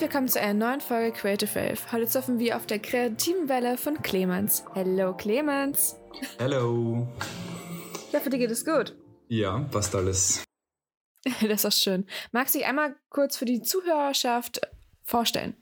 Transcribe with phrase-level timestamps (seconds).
[0.00, 1.92] willkommen zu einer neuen Folge Creative Elf.
[1.92, 4.64] Heute surfen wir auf der kreativen Welle von Clemens.
[4.74, 5.96] Hello Clemens.
[6.38, 7.06] Hello.
[8.08, 8.96] Ich hoffe, dir geht es gut.
[9.28, 10.44] Ja, passt alles.
[11.48, 12.06] das ist schön.
[12.32, 14.60] Magst du dich einmal kurz für die Zuhörerschaft
[15.02, 15.56] vorstellen?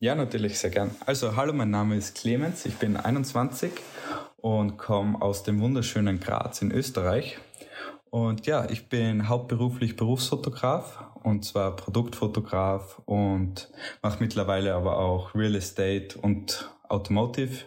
[0.00, 0.94] Ja, natürlich, sehr gern.
[1.06, 3.70] Also, hallo, mein Name ist Clemens, ich bin 21
[4.36, 7.38] und komme aus dem wunderschönen Graz in Österreich.
[8.10, 13.70] Und ja, ich bin hauptberuflich Berufsfotograf und zwar Produktfotograf und
[14.02, 17.64] mache mittlerweile aber auch Real Estate und Automotive.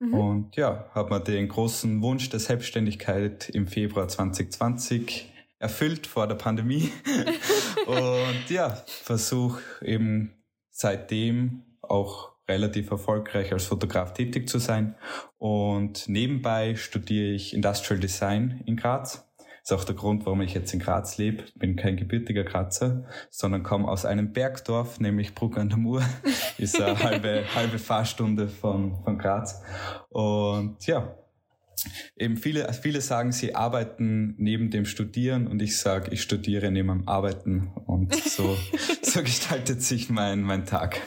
[0.00, 0.14] Mhm.
[0.14, 6.36] Und ja, habe mir den großen Wunsch der Selbstständigkeit im Februar 2020 erfüllt vor der
[6.36, 6.92] Pandemie.
[7.86, 10.34] und ja, versuche eben
[10.70, 14.94] seitdem auch relativ erfolgreich als Fotograf tätig zu sein.
[15.36, 19.27] Und nebenbei studiere ich Industrial Design in Graz
[19.70, 21.42] ist auch der Grund, warum ich jetzt in Graz lebe.
[21.44, 26.02] Ich bin kein gebürtiger Grazer, sondern komme aus einem Bergdorf, nämlich Bruck an der Mur.
[26.58, 29.60] ist eine halbe, halbe Fahrstunde von, von Graz.
[30.08, 31.14] Und ja,
[32.16, 36.88] eben viele, viele sagen, sie arbeiten neben dem Studieren und ich sage, ich studiere neben
[36.88, 38.56] dem Arbeiten und so,
[39.02, 40.98] so gestaltet sich mein, mein Tag.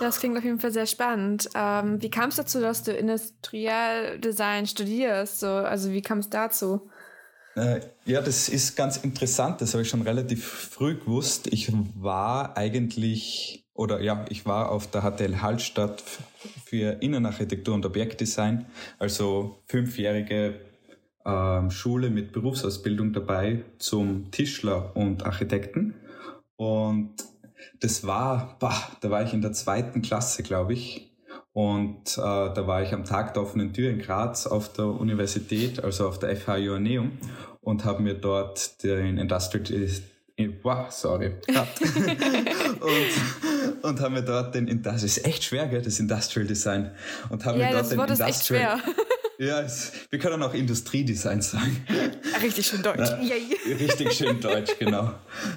[0.00, 1.48] Das klingt auf jeden Fall sehr spannend.
[1.54, 5.38] Ähm, wie kam es dazu, dass du Industrial Design studierst?
[5.38, 6.90] So, also wie kam es dazu?
[7.54, 9.60] Äh, ja, das ist ganz interessant.
[9.60, 11.48] Das habe ich schon relativ früh gewusst.
[11.52, 16.02] Ich war eigentlich, oder ja, ich war auf der HTL Hallstatt
[16.64, 18.66] für Innenarchitektur und Objektdesign,
[18.98, 20.60] also fünfjährige
[21.24, 25.94] ähm, Schule mit Berufsausbildung dabei zum Tischler und Architekten.
[26.56, 27.14] Und
[27.80, 31.11] das war, bah, da war ich in der zweiten Klasse, glaube ich.
[31.52, 35.84] Und äh, da war ich am Tag der offenen Tür in Graz auf der Universität,
[35.84, 37.12] also auf der FH Joanneum
[37.60, 39.88] und habe mir dort den Industrial
[40.62, 41.34] Wow, sorry.
[42.80, 46.90] und und haben mir dort den das ist echt schwer, gell, das Industrial Design
[47.30, 48.78] und haben ja, mir dort das den Wort Industrial ist echt schwer.
[49.42, 51.84] Ja, es, wir können auch Industriedesign sagen.
[52.40, 52.98] Richtig schön deutsch.
[53.00, 55.14] Na, richtig schön deutsch, genau.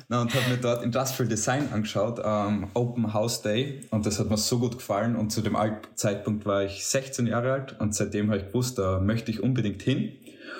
[0.07, 4.31] Na, und habe mir dort Industrial Design angeschaut ähm, Open House Day und das hat
[4.31, 5.55] mir so gut gefallen und zu dem
[5.93, 9.83] Zeitpunkt war ich 16 Jahre alt und seitdem habe ich gewusst, da möchte ich unbedingt
[9.83, 10.13] hin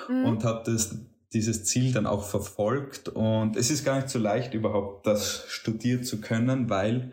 [0.08, 0.24] mhm.
[0.24, 0.94] und habe das
[1.32, 3.08] dieses Ziel dann auch verfolgt.
[3.08, 7.12] Und es ist gar nicht so leicht, überhaupt das studieren zu können, weil,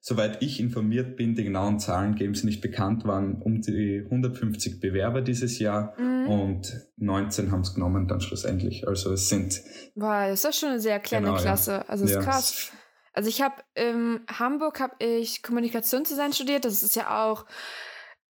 [0.00, 4.80] soweit ich informiert bin, die genauen Zahlen geben sie nicht bekannt, waren um die 150
[4.80, 6.28] Bewerber dieses Jahr mhm.
[6.28, 8.86] und 19 haben es genommen dann schlussendlich.
[8.86, 9.62] Also es sind...
[9.94, 11.72] Wow, das ist schon eine sehr kleine genau, Klasse.
[11.72, 11.84] Ja.
[11.88, 12.22] Also es ist ja.
[12.22, 12.72] krass.
[13.14, 16.64] Also ich habe in Hamburg habe ich Kommunikationsdesign studiert.
[16.64, 17.46] Das ist ja auch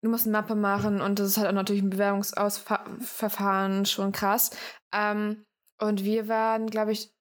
[0.04, 4.52] du musst eine Mappe machen und das ist halt auch natürlich ein Bewerbungsverfahren schon krass.
[4.94, 5.46] Ähm,
[5.80, 7.12] und wir waren, glaube ich,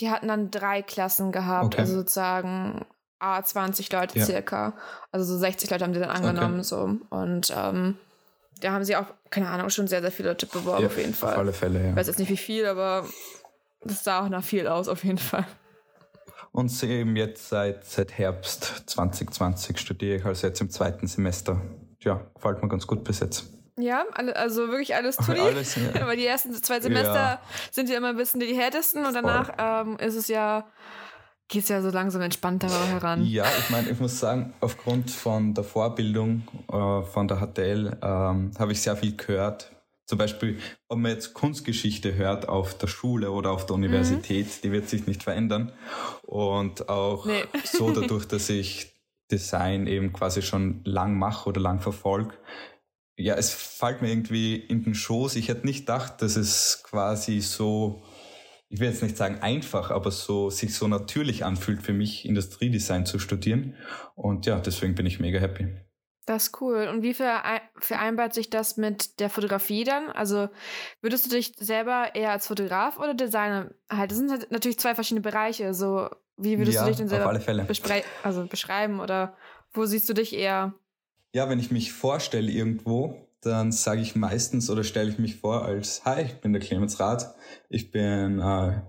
[0.00, 1.80] die hatten dann drei Klassen gehabt, okay.
[1.80, 2.84] also sozusagen
[3.18, 4.26] A, 20 Leute ja.
[4.26, 4.74] circa.
[5.10, 6.56] Also so 60 Leute haben die dann angenommen.
[6.56, 6.64] Okay.
[6.64, 6.98] So.
[7.08, 7.96] Und ähm,
[8.60, 11.14] da haben sie auch, keine Ahnung, schon sehr, sehr viele Leute beworben, ja, auf jeden
[11.14, 11.32] Fall.
[11.32, 11.90] Auf alle Fälle, ja.
[11.90, 13.06] Ich weiß jetzt nicht wie viel, aber
[13.82, 15.46] das sah auch nach viel aus, auf jeden Fall.
[16.52, 21.62] Und eben jetzt seit, seit Herbst 2020 studiere ich also jetzt im zweiten Semester
[22.00, 23.46] ja, gefällt mir ganz gut bis jetzt.
[23.78, 25.38] Ja, also wirklich alles Tutti.
[25.38, 25.82] alles, ja.
[26.02, 27.40] Aber die ersten zwei Semester ja.
[27.70, 30.66] sind ja immer ein bisschen die härtesten und danach ähm, ist es ja,
[31.48, 33.24] geht es ja so langsam entspannter heran.
[33.24, 36.42] Ja, ich meine, ich muss sagen, aufgrund von der Vorbildung
[36.72, 39.72] äh, von der HTL ähm, habe ich sehr viel gehört.
[40.06, 44.60] Zum Beispiel, ob man jetzt Kunstgeschichte hört auf der Schule oder auf der Universität, mhm.
[44.62, 45.72] die wird sich nicht verändern.
[46.22, 47.42] Und auch nee.
[47.64, 48.95] so dadurch, dass ich
[49.30, 52.34] Design eben quasi schon lang mache oder lang verfolge,
[53.18, 55.36] ja, es fällt mir irgendwie in den Schoß.
[55.36, 58.02] Ich hätte nicht gedacht, dass es quasi so,
[58.68, 63.06] ich will jetzt nicht sagen einfach, aber so sich so natürlich anfühlt für mich, Industriedesign
[63.06, 63.74] zu studieren.
[64.14, 65.74] Und ja, deswegen bin ich mega happy.
[66.26, 66.88] Das ist cool.
[66.88, 70.10] Und wie vereinbart sich das mit der Fotografie dann?
[70.10, 70.48] Also
[71.00, 74.10] würdest du dich selber eher als Fotograf oder Designer halt?
[74.10, 75.72] Das sind halt natürlich zwei verschiedene Bereiche.
[75.72, 77.38] So wie würdest ja, du dich denn selber
[78.22, 79.36] also beschreiben oder
[79.72, 80.74] wo siehst du dich eher?
[81.32, 85.64] Ja, wenn ich mich vorstelle irgendwo, dann sage ich meistens oder stelle ich mich vor
[85.64, 87.34] als Hi, ich bin der Clemens Rath,
[87.68, 88.80] ich bin äh,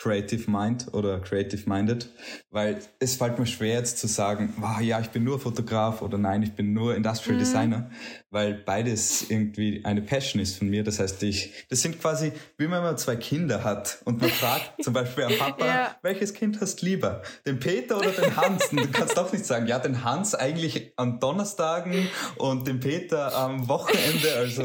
[0.00, 2.08] Creative Mind oder Creative Minded,
[2.50, 6.16] weil es fällt mir schwer jetzt zu sagen, wow, ja, ich bin nur Fotograf oder
[6.16, 7.40] nein, ich bin nur Industrial mhm.
[7.40, 7.90] Designer,
[8.30, 10.84] weil beides irgendwie eine Passion ist von mir.
[10.84, 14.72] Das heißt, ich, das sind quasi, wie wenn man zwei Kinder hat und man fragt
[14.82, 15.96] zum Beispiel am Papa, ja.
[16.00, 17.20] welches Kind hast du lieber?
[17.44, 18.68] Den Peter oder den Hans?
[18.68, 22.08] Und du kannst doch nicht sagen, ja, den Hans eigentlich an Donnerstagen
[22.38, 24.34] und den Peter am Wochenende.
[24.34, 24.64] Also,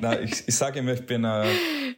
[0.00, 1.46] na, ich, ich sage immer, ich bin äh,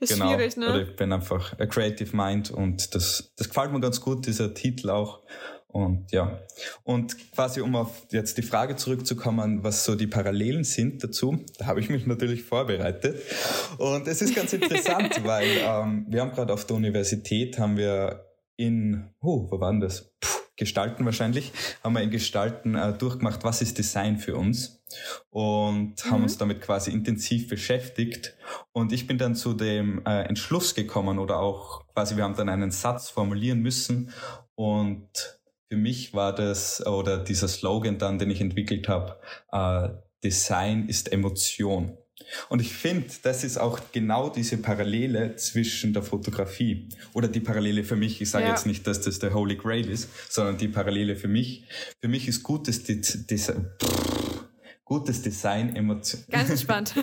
[0.00, 0.69] genau, schwierig, ne?
[0.69, 4.54] oder ich bin einfach a Creative Mind und das, das gefällt mir ganz gut, dieser
[4.54, 5.20] Titel auch.
[5.69, 6.40] Und ja,
[6.84, 11.66] und quasi um auf jetzt die Frage zurückzukommen, was so die Parallelen sind dazu, da
[11.66, 13.20] habe ich mich natürlich vorbereitet.
[13.76, 18.25] Und es ist ganz interessant, weil ähm, wir haben gerade auf der Universität, haben wir
[18.56, 20.12] in, oh, wo waren das?
[20.20, 21.53] Puh, Gestalten wahrscheinlich,
[21.85, 24.82] haben wir in Gestalten äh, durchgemacht, was ist Design für uns
[25.29, 26.11] und mhm.
[26.11, 28.35] haben uns damit quasi intensiv beschäftigt.
[28.73, 32.49] Und ich bin dann zu dem äh, Entschluss gekommen oder auch quasi, wir haben dann
[32.49, 34.11] einen Satz formulieren müssen
[34.55, 35.11] und
[35.69, 39.20] für mich war das oder dieser Slogan dann, den ich entwickelt habe,
[39.53, 39.88] äh,
[40.25, 41.99] Design ist Emotion.
[42.49, 47.84] Und ich finde, das ist auch genau diese Parallele zwischen der Fotografie oder die Parallele
[47.84, 48.20] für mich.
[48.20, 48.50] Ich sage ja.
[48.50, 51.64] jetzt nicht, dass das der Holy Grail ist, sondern die Parallele für mich.
[52.00, 53.70] Für mich ist gutes, Design,
[54.84, 56.25] gutes Design Emotion.
[56.31, 56.94] Ganz entspannt.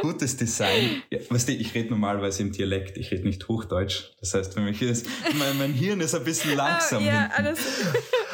[0.00, 1.02] gutes Design.
[1.10, 4.12] Ja, weißt du, ich rede normalerweise im Dialekt, ich rede nicht Hochdeutsch.
[4.20, 7.02] Das heißt, für mich ist mein, mein Hirn ist ein bisschen langsam.
[7.02, 7.58] Oh, ja, alles,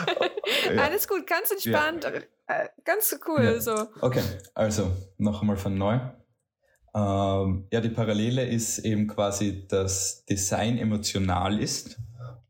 [0.74, 0.82] ja.
[0.82, 2.06] alles gut, ganz entspannt.
[2.48, 3.44] Äh, ganz cool.
[3.44, 3.60] Ja.
[3.60, 3.88] So.
[4.00, 4.22] Okay,
[4.54, 6.00] also noch einmal von neu.
[6.94, 11.98] Ähm, ja, die Parallele ist eben quasi, dass Design emotional ist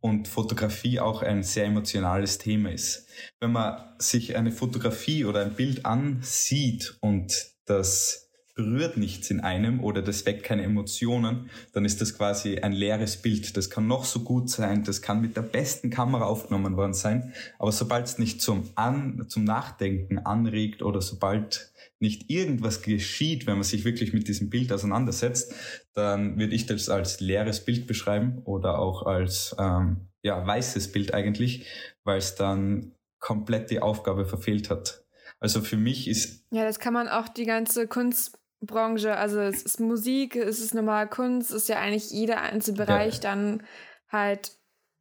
[0.00, 3.08] und Fotografie auch ein sehr emotionales Thema ist.
[3.40, 8.27] Wenn man sich eine Fotografie oder ein Bild ansieht und das
[8.58, 13.22] berührt nichts in einem oder das weckt keine Emotionen, dann ist das quasi ein leeres
[13.22, 13.56] Bild.
[13.56, 17.32] Das kann noch so gut sein, das kann mit der besten Kamera aufgenommen worden sein,
[17.60, 23.54] aber sobald es nicht zum, An zum Nachdenken anregt oder sobald nicht irgendwas geschieht, wenn
[23.54, 25.54] man sich wirklich mit diesem Bild auseinandersetzt,
[25.94, 31.14] dann würde ich das als leeres Bild beschreiben oder auch als ähm, ja, weißes Bild
[31.14, 31.64] eigentlich,
[32.02, 32.90] weil es dann
[33.20, 35.04] komplett die Aufgabe verfehlt hat.
[35.40, 36.44] Also für mich ist.
[36.50, 40.74] Ja, das kann man auch die ganze Kunst Branche, also es ist Musik, es ist
[40.74, 43.20] normal Kunst, es ist ja eigentlich jeder einzelne Bereich ja.
[43.20, 43.62] dann
[44.10, 44.52] halt,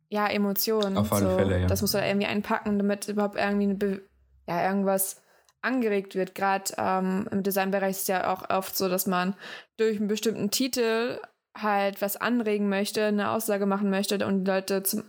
[0.10, 0.98] ja, Emotionen.
[0.98, 1.38] Auf alle so.
[1.38, 1.68] Fälle, ja.
[1.68, 4.02] Das muss man irgendwie einpacken, damit überhaupt irgendwie
[4.48, 5.22] ja, irgendwas
[5.62, 6.36] angeregt wird.
[6.36, 9.36] Gerade ähm, im Designbereich ist es ja auch oft so, dass man
[9.78, 11.20] durch einen bestimmten Titel
[11.56, 15.04] halt was anregen möchte, eine Aussage machen möchte und die Leute zum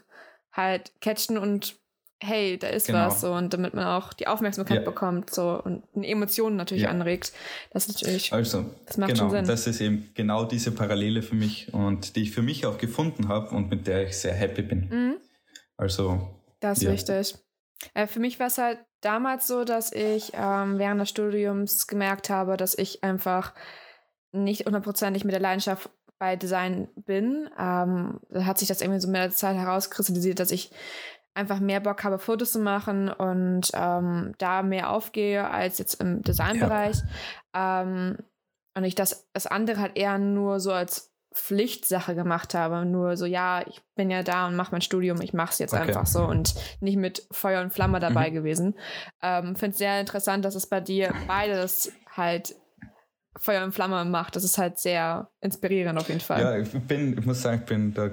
[0.52, 1.76] halt catchen und
[2.20, 3.06] hey, da ist genau.
[3.06, 4.84] was so und damit man auch die Aufmerksamkeit ja.
[4.84, 6.90] bekommt so und Emotionen natürlich ja.
[6.90, 7.32] anregt.
[7.72, 9.46] Das ist natürlich, also, das macht genau, schon Sinn.
[9.46, 13.28] Das ist eben genau diese Parallele für mich und die ich für mich auch gefunden
[13.28, 14.88] habe und mit der ich sehr happy bin.
[14.88, 15.16] Mhm.
[15.76, 16.28] Also.
[16.60, 16.92] Das ist ja.
[16.92, 17.36] wichtig.
[17.94, 22.30] Äh, für mich war es halt damals so, dass ich ähm, während des Studiums gemerkt
[22.30, 23.54] habe, dass ich einfach
[24.32, 25.88] nicht hundertprozentig mit der Leidenschaft
[26.18, 27.48] bei Design bin.
[27.58, 30.72] Ähm, da hat sich das irgendwie so mit der Zeit herauskristallisiert, dass ich
[31.38, 36.22] einfach mehr Bock habe, Fotos zu machen und ähm, da mehr aufgehe als jetzt im
[36.22, 36.96] Designbereich.
[37.54, 37.82] Ja.
[37.82, 38.18] Ähm,
[38.74, 42.84] und ich das, das andere halt eher nur so als Pflichtsache gemacht habe.
[42.84, 45.74] Nur so, ja, ich bin ja da und mache mein Studium, ich mache es jetzt
[45.74, 45.82] okay.
[45.82, 48.34] einfach so und nicht mit Feuer und Flamme dabei mhm.
[48.34, 48.74] gewesen.
[49.22, 52.56] Ähm, Finde es sehr interessant, dass es bei dir beides halt
[53.36, 54.34] Feuer und Flamme macht.
[54.34, 56.40] Das ist halt sehr inspirierend auf jeden Fall.
[56.40, 58.10] Ja, ich bin, ich muss sagen, ich bin da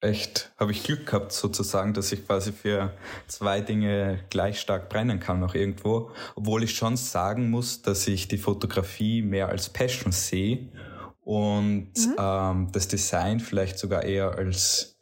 [0.00, 2.92] echt, habe ich Glück gehabt sozusagen, dass ich quasi für
[3.26, 6.10] zwei Dinge gleich stark brennen kann noch irgendwo.
[6.34, 10.68] Obwohl ich schon sagen muss, dass ich die Fotografie mehr als Passion sehe
[11.22, 12.16] und mhm.
[12.18, 14.96] ähm, das Design vielleicht sogar eher als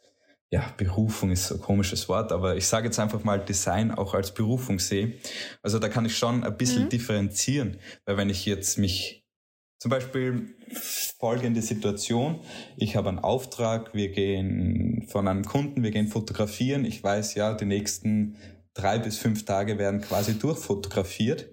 [0.51, 4.15] ja, Berufung ist so ein komisches Wort, aber ich sage jetzt einfach mal Design auch
[4.15, 5.13] als Berufung sehe.
[5.61, 6.89] Also da kann ich schon ein bisschen mhm.
[6.89, 9.23] differenzieren, weil wenn ich jetzt mich
[9.79, 10.55] zum Beispiel
[11.19, 12.41] folgende Situation.
[12.77, 16.85] Ich habe einen Auftrag, wir gehen von einem Kunden, wir gehen fotografieren.
[16.85, 18.35] Ich weiß ja, die nächsten
[18.73, 21.49] drei bis fünf Tage werden quasi durchfotografiert.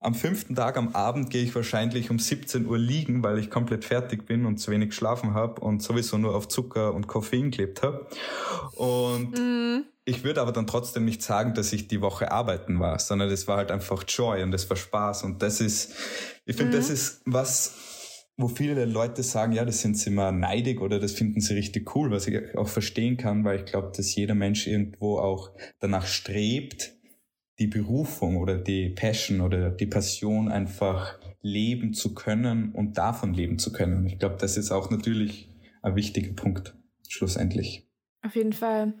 [0.00, 3.84] Am fünften Tag am Abend gehe ich wahrscheinlich um 17 Uhr liegen, weil ich komplett
[3.84, 7.82] fertig bin und zu wenig geschlafen habe und sowieso nur auf Zucker und Koffein gelebt
[7.82, 8.06] habe.
[8.76, 9.84] Und mm.
[10.10, 13.46] Ich würde aber dann trotzdem nicht sagen, dass ich die Woche arbeiten war, sondern das
[13.46, 15.22] war halt einfach Joy und das war Spaß.
[15.22, 15.94] Und das ist,
[16.44, 16.80] ich finde, mhm.
[16.80, 21.12] das ist was, wo viele Leute sagen, ja, das sind sie immer neidig oder das
[21.12, 24.66] finden sie richtig cool, was ich auch verstehen kann, weil ich glaube, dass jeder Mensch
[24.66, 26.92] irgendwo auch danach strebt,
[27.60, 33.58] die Berufung oder die Passion oder die Passion einfach leben zu können und davon leben
[33.58, 34.06] zu können.
[34.06, 35.50] Ich glaube, das ist auch natürlich
[35.82, 36.74] ein wichtiger Punkt,
[37.08, 37.89] schlussendlich.
[38.22, 38.92] Auf jeden Fall.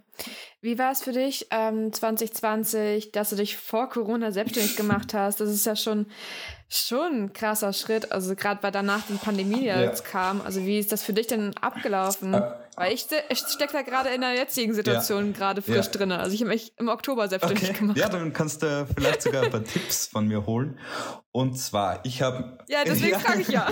[0.62, 5.40] Wie war es für dich ähm, 2020, dass du dich vor Corona selbstständig gemacht hast?
[5.40, 6.06] Das ist ja schon,
[6.68, 8.12] schon ein krasser Schritt.
[8.12, 9.80] Also gerade weil danach die Pandemie ja.
[9.80, 10.40] jetzt kam.
[10.40, 12.32] Also wie ist das für dich denn abgelaufen?
[12.32, 15.32] Äh, weil ich, ich stecke da gerade in der jetzigen Situation ja.
[15.32, 15.92] gerade frisch ja.
[15.92, 16.12] drin.
[16.12, 17.78] Also ich habe mich im Oktober selbstständig okay.
[17.78, 17.98] gemacht.
[17.98, 20.78] Ja, dann kannst du vielleicht sogar ein paar Tipps von mir holen.
[21.30, 22.58] Und zwar, ich habe...
[22.68, 23.66] Ja, deswegen frage ich ja.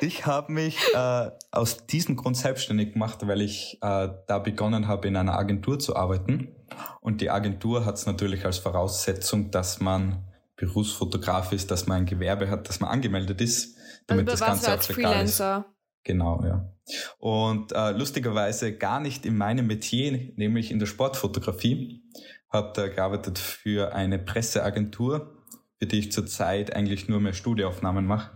[0.00, 5.08] Ich habe mich äh, aus diesem Grund selbstständig gemacht, weil ich äh, da begonnen habe,
[5.08, 6.54] in einer Agentur zu arbeiten.
[7.00, 10.24] Und die Agentur hat es natürlich als Voraussetzung, dass man
[10.56, 13.76] Berufsfotograf ist, dass man ein Gewerbe hat, dass man angemeldet ist,
[14.06, 15.66] damit also das Ganze auch legal Freelancer.
[15.68, 15.78] ist.
[16.04, 16.72] Genau, ja.
[17.18, 22.02] Und äh, lustigerweise gar nicht in meinem Metier, nämlich in der Sportfotografie.
[22.50, 25.36] Habe da gearbeitet für eine Presseagentur,
[25.78, 28.30] für die ich zurzeit eigentlich nur mehr Studioaufnahmen mache.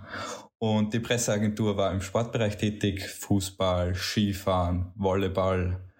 [0.62, 5.90] Und die Presseagentur war im Sportbereich tätig, Fußball, Skifahren, Volleyball,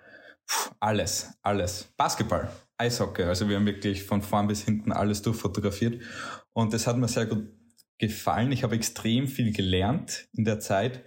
[0.78, 1.92] alles, alles.
[1.97, 6.00] Basketball, Eishockey, also wir haben wirklich von vorn bis hinten alles durchfotografiert.
[6.52, 7.49] Und das hat mir sehr gut
[7.99, 8.52] gefallen.
[8.52, 11.02] Ich habe extrem viel gelernt in der Zeit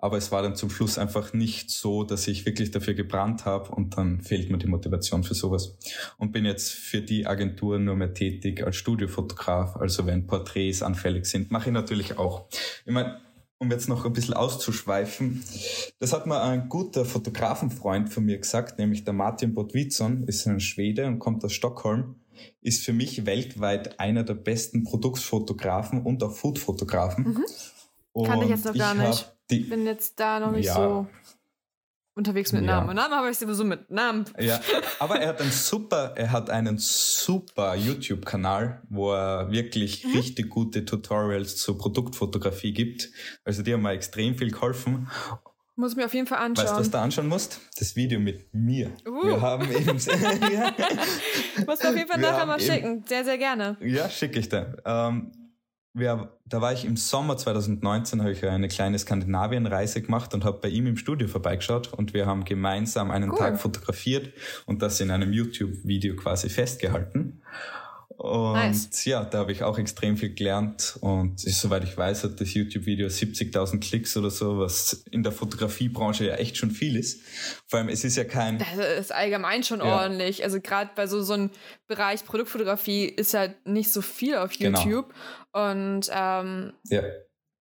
[0.00, 3.70] aber es war dann zum Schluss einfach nicht so, dass ich wirklich dafür gebrannt habe
[3.72, 5.76] und dann fehlt mir die Motivation für sowas.
[6.16, 11.26] Und bin jetzt für die Agentur nur mehr tätig als Studiofotograf, also wenn Porträts anfällig
[11.26, 12.46] sind, mache ich natürlich auch.
[12.86, 13.20] Ich meine,
[13.58, 15.42] um jetzt noch ein bisschen auszuschweifen,
[15.98, 20.60] das hat mal ein guter Fotografenfreund von mir gesagt, nämlich der Martin Botwitson, ist ein
[20.60, 22.14] Schwede und kommt aus Stockholm,
[22.60, 27.24] ist für mich weltweit einer der besten Produktfotografen und auch Foodfotografen.
[28.14, 28.24] Mhm.
[28.24, 29.32] Kann ich jetzt noch gar nicht.
[29.50, 30.74] Die, ich bin jetzt da noch nicht ja.
[30.74, 31.06] so
[32.18, 32.88] unterwegs mit Namen.
[32.88, 32.94] Ja.
[32.94, 34.24] Namen habe ich sowieso mit Namen.
[34.38, 34.60] Ja,
[34.98, 40.16] aber er hat einen super, er hat einen super YouTube-Kanal, wo er wirklich mhm.
[40.16, 43.10] richtig gute Tutorials zur Produktfotografie gibt.
[43.44, 45.08] Also die haben mir extrem viel geholfen.
[45.76, 46.66] Muss mir auf jeden Fall anschauen.
[46.66, 47.60] Weißt du, was du anschauen musst?
[47.78, 48.90] Das Video mit mir.
[49.06, 49.26] Uh.
[49.26, 49.96] Wir haben eben.
[50.52, 50.74] ja.
[51.64, 53.04] Musst du auf jeden Fall nachher mal schicken.
[53.06, 53.76] Sehr, sehr gerne.
[53.80, 54.76] Ja, schicke ich dir.
[54.84, 55.30] Ähm,
[55.94, 60.58] wir, da war ich im Sommer 2019, habe ich eine kleine Skandinavien-Reise gemacht und habe
[60.60, 63.38] bei ihm im Studio vorbeigeschaut und wir haben gemeinsam einen cool.
[63.38, 64.32] Tag fotografiert
[64.66, 67.42] und das in einem YouTube-Video quasi festgehalten.
[68.18, 69.04] Und nice.
[69.04, 70.98] ja, da habe ich auch extrem viel gelernt.
[71.00, 76.26] Und soweit ich weiß, hat das YouTube-Video 70.000 Klicks oder so, was in der Fotografiebranche
[76.26, 77.20] ja echt schon viel ist.
[77.68, 78.58] Vor allem, es ist ja kein.
[78.58, 80.00] Das ist allgemein schon ja.
[80.00, 80.42] ordentlich.
[80.42, 81.50] Also gerade bei so, so einem
[81.86, 84.80] Bereich Produktfotografie ist halt nicht so viel auf genau.
[84.80, 85.14] YouTube.
[85.52, 85.70] Genau.
[85.70, 87.02] Und ähm, ja.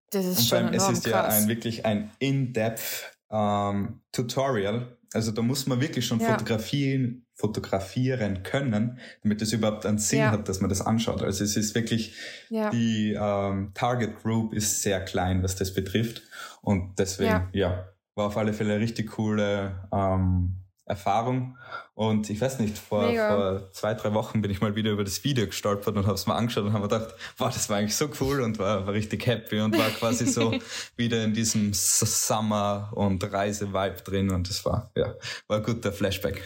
[0.09, 1.35] das ist Und schon allem, es ist krass.
[1.35, 4.97] ja ein, wirklich ein In-Depth ähm, Tutorial.
[5.13, 6.31] Also da muss man wirklich schon ja.
[6.31, 10.31] fotografieren, fotografieren können, damit es überhaupt einen Sinn ja.
[10.31, 11.21] hat, dass man das anschaut.
[11.21, 12.15] Also es ist wirklich,
[12.49, 12.71] ja.
[12.71, 16.23] die ähm, Target Group ist sehr klein, was das betrifft.
[16.61, 21.57] Und deswegen, ja, ja war auf alle Fälle eine richtig coole ähm, Erfahrung.
[21.93, 25.23] Und ich weiß nicht, vor, vor zwei, drei Wochen bin ich mal wieder über das
[25.23, 28.09] Video gestolpert und habe es mal angeschaut und habe gedacht, wow, das war eigentlich so
[28.19, 30.53] cool und war, war richtig happy und war quasi so
[30.95, 35.13] wieder in diesem Summer- und Reise-Vibe drin und das war, ja,
[35.47, 36.41] war ein guter Flashback.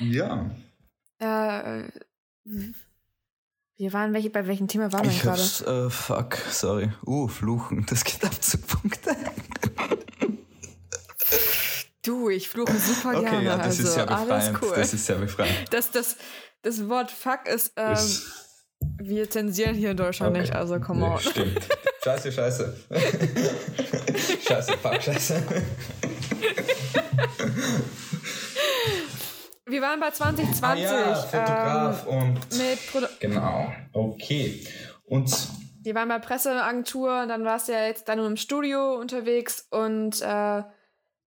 [0.00, 0.50] Ja.
[1.18, 1.88] Äh,
[3.76, 5.86] wir waren welche, bei welchem Thema waren wir gerade?
[5.86, 6.90] Äh, fuck, sorry.
[7.06, 9.16] Uh, Fluchen, das geht ab zu Punkte.
[12.02, 13.44] Du, ich fluche super okay, gerne.
[13.44, 14.58] Ja, das also, ist ja befreiend.
[14.60, 14.72] Cool.
[14.74, 15.54] Das ist ja befreiend.
[15.70, 16.16] Das, das,
[16.62, 18.42] das Wort Fuck ist, ähm, ist
[18.98, 20.40] wir zensieren hier in Deutschland okay.
[20.42, 21.20] nicht, also come nee, on.
[21.20, 21.68] Stimmt.
[22.04, 22.76] Scheiße, scheiße.
[24.48, 25.42] scheiße, fuck, scheiße.
[29.66, 30.62] Wir waren bei 2020.
[30.62, 32.58] Ah ja, Fotograf ähm, und.
[32.58, 34.66] Mit Produ genau, okay.
[35.04, 35.48] Und.
[35.84, 40.20] Wir waren bei Presseagentur, dann warst du ja jetzt dann nur im Studio unterwegs und
[40.20, 40.24] äh,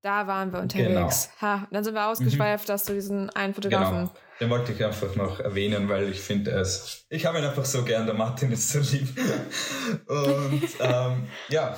[0.06, 1.30] da waren wir unterwegs.
[1.40, 1.42] Genau.
[1.42, 2.72] Ha, dann sind wir ausgeschweift, mhm.
[2.72, 3.98] dass du diesen einen Fotografen.
[3.98, 4.14] Genau.
[4.40, 7.06] Den wollte ich einfach noch erwähnen, weil ich finde es.
[7.10, 9.10] Ich habe ihn einfach so gern, der Martin ist so lieb.
[10.08, 11.78] Und ähm, ja,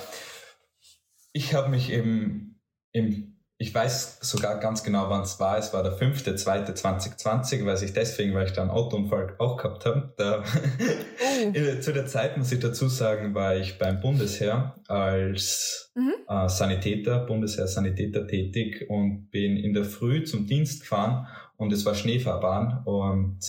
[1.32, 2.60] ich habe mich eben
[2.92, 5.58] im ich weiß sogar ganz genau, wann es war.
[5.58, 10.14] Es war der 5.2.2020, weiß ich deswegen, weil ich da einen Autounfall auch gehabt habe.
[10.16, 11.80] Da oh.
[11.80, 16.14] zu der Zeit, muss ich dazu sagen, war ich beim Bundesheer als mhm.
[16.28, 21.96] äh, Sanitäter, Bundesheer-Sanitäter tätig und bin in der Früh zum Dienst gefahren und es war
[21.96, 23.40] Schneefahrbahn und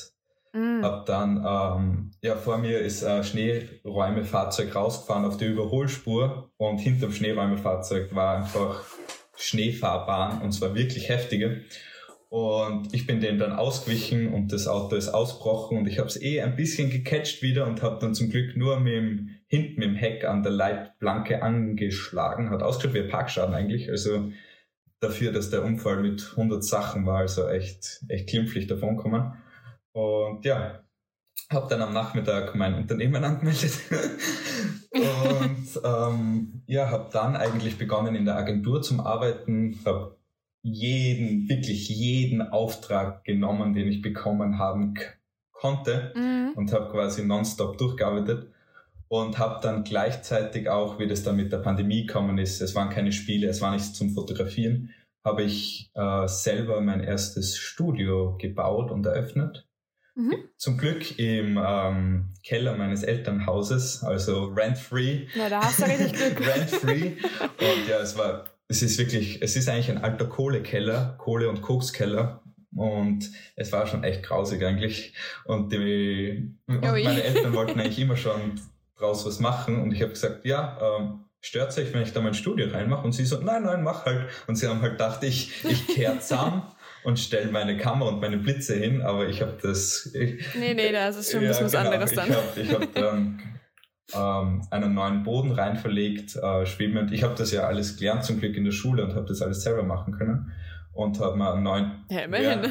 [0.54, 0.84] mhm.
[0.84, 7.06] hab dann, ähm, ja, vor mir ist ein Schneeräumefahrzeug rausgefahren auf die Überholspur und hinter
[7.06, 8.84] dem Schneeräumefahrzeug war einfach
[9.40, 11.64] Schneefahrbahn und zwar wirklich heftige.
[12.30, 16.22] Und ich bin dem dann ausgewichen und das Auto ist ausbrochen und ich habe es
[16.22, 19.90] eh ein bisschen gecatcht wieder und habe dann zum Glück nur mit dem, hinten mit
[19.90, 22.52] dem Heck an der Leitplanke angeschlagen.
[22.52, 23.90] Hat ausgeschaut wie ein Parkschaden eigentlich.
[23.90, 24.32] Also
[25.00, 29.34] dafür, dass der Unfall mit 100 Sachen war, also echt, echt glimpflich davon kommen.
[29.94, 30.84] Und ja,
[31.52, 33.74] habe dann am Nachmittag mein Unternehmen angemeldet
[34.92, 40.18] und ähm, ja, habe dann eigentlich begonnen in der Agentur zum Arbeiten, habe
[40.62, 44.96] jeden, wirklich jeden Auftrag genommen, den ich bekommen haben
[45.52, 46.54] konnte mhm.
[46.56, 48.52] und habe quasi nonstop durchgearbeitet
[49.08, 52.90] und habe dann gleichzeitig auch, wie das dann mit der Pandemie gekommen ist, es waren
[52.90, 54.94] keine Spiele, es war nichts zum Fotografieren,
[55.26, 59.68] habe ich äh, selber mein erstes Studio gebaut und eröffnet.
[60.20, 60.36] Mhm.
[60.58, 65.28] Zum Glück im ähm, Keller meines Elternhauses, also rent-free.
[65.34, 66.46] Ja, da hast du richtig Glück.
[66.56, 67.14] rent-free.
[67.42, 71.62] Und ja, es war, es ist wirklich, es ist eigentlich ein alter Kohlekeller, Kohle- und
[71.62, 72.44] Kokskeller.
[72.76, 75.14] Und es war schon echt grausig eigentlich.
[75.46, 78.60] Und die, und meine Eltern wollten eigentlich immer schon
[78.98, 79.82] draus was machen.
[79.82, 83.06] Und ich habe gesagt, ja, ähm, stört sich, wenn ich da mein Studio reinmache?
[83.06, 84.30] Und sie so, nein, nein, mach halt.
[84.48, 86.64] Und sie haben halt gedacht, ich, ich kehre zusammen
[87.10, 90.12] und stelle meine Kamera und meine Blitze hin, aber ich habe das...
[90.14, 92.30] Ich, nee, nee, das ist schon ja, was genau, anderes dann.
[92.56, 93.42] Ich habe hab dann
[94.16, 97.12] ähm, einen neuen Boden rein verlegt, äh, schwebend.
[97.12, 99.62] Ich habe das ja alles gelernt zum Glück in der Schule und habe das alles
[99.64, 100.52] selber machen können
[100.94, 102.06] und habe mal einen neuen.
[102.10, 102.64] Ja, immerhin.
[102.64, 102.70] Ja,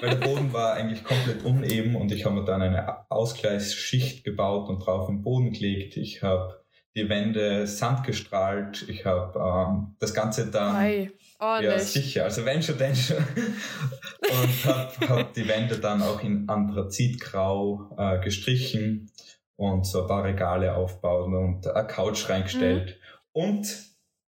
[0.00, 4.68] weil der Boden war eigentlich komplett uneben und ich habe mir dann eine Ausgleichsschicht gebaut
[4.68, 5.96] und drauf den Boden gelegt.
[5.96, 6.65] Ich habe
[6.96, 8.88] die Wände Sand gestrahlt.
[8.88, 10.74] Ich habe ähm, das Ganze dann.
[10.74, 12.24] Ei, ja, sicher.
[12.24, 13.16] Also wenn schon, denn schon.
[13.18, 19.10] und habe hab die Wände dann auch in Anthrazitgrau äh, gestrichen
[19.56, 22.98] und so ein paar Regale aufbauen und eine Couch reingestellt.
[23.34, 23.42] Mhm.
[23.42, 23.85] Und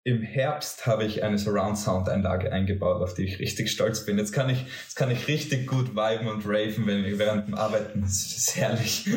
[0.07, 4.19] im Herbst habe ich eine Surround Sound Einlage eingebaut, auf die ich richtig stolz bin.
[4.19, 8.03] Jetzt kann ich, jetzt kann ich richtig gut viben und raven, wenn während dem Arbeiten.
[8.03, 9.09] Das ist herrlich.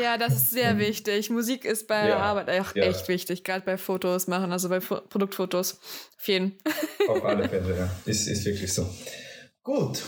[0.00, 1.30] Ja, das ist sehr wichtig.
[1.30, 2.84] Musik ist bei ja, der Arbeit auch ja.
[2.84, 5.80] echt wichtig, gerade bei Fotos machen, also bei Fo Produktfotos.
[6.18, 6.58] Auf jeden.
[7.08, 7.90] Auf alle Fälle, ja.
[8.04, 8.86] Ist, ist wirklich so.
[9.62, 10.02] Gut.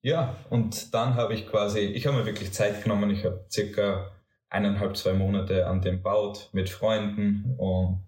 [0.00, 3.10] Ja, und dann habe ich quasi, ich habe mir wirklich Zeit genommen.
[3.10, 4.12] Ich habe circa
[4.48, 8.06] eineinhalb, zwei Monate an dem baut mit Freunden und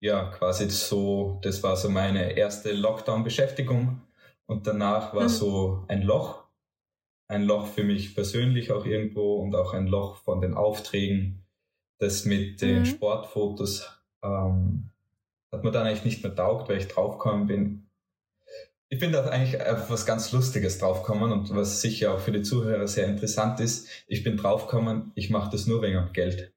[0.00, 4.00] ja, quasi so, das war so meine erste Lockdown-Beschäftigung.
[4.46, 5.28] Und danach war mhm.
[5.28, 6.44] so ein Loch.
[7.28, 11.46] Ein Loch für mich persönlich auch irgendwo und auch ein Loch von den Aufträgen.
[11.98, 12.86] Das mit den mhm.
[12.86, 13.88] Sportfotos
[14.24, 14.90] ähm,
[15.52, 17.86] hat mir dann eigentlich nicht mehr taugt, weil ich draufgekommen bin.
[18.88, 22.42] Ich bin da eigentlich auf was ganz Lustiges draufgekommen und was sicher auch für die
[22.42, 23.88] Zuhörer sehr interessant ist.
[24.08, 26.52] Ich bin draufgekommen, ich mache das nur wegen Geld.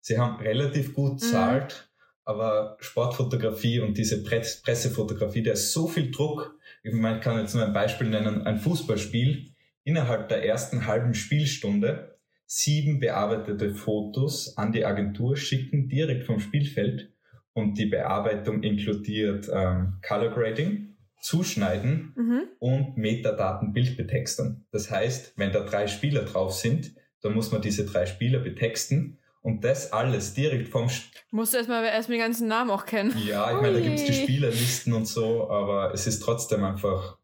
[0.00, 1.18] Sie haben relativ gut mhm.
[1.18, 1.85] zahlt
[2.26, 6.58] aber Sportfotografie und diese Pressefotografie, da ist so viel Druck.
[6.82, 9.52] Ich meine, ich kann jetzt nur ein Beispiel nennen, ein Fußballspiel.
[9.84, 17.12] Innerhalb der ersten halben Spielstunde sieben bearbeitete Fotos an die Agentur schicken, direkt vom Spielfeld.
[17.52, 22.42] Und die Bearbeitung inkludiert ähm, Color Grading, Zuschneiden mhm.
[22.58, 24.66] und Metadaten Bildbetextern.
[24.72, 29.18] Das heißt, wenn da drei Spieler drauf sind, dann muss man diese drei Spieler betexten
[29.46, 30.86] und das alles direkt vom.
[30.90, 33.16] Sp Musst du erstmal erst die ganzen Namen auch kennen.
[33.24, 37.16] Ja, ich meine, da gibt es die Spielerlisten und so, aber es ist trotzdem einfach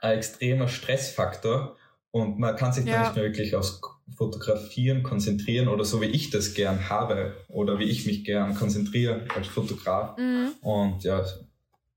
[0.00, 1.76] ein extremer Stressfaktor
[2.12, 2.92] und man kann sich ja.
[2.92, 3.80] da nicht mehr wirklich aufs
[4.16, 9.26] Fotografieren konzentrieren oder so wie ich das gern habe oder wie ich mich gern konzentriere
[9.34, 10.16] als Fotograf.
[10.16, 10.52] Mhm.
[10.60, 11.24] Und ja,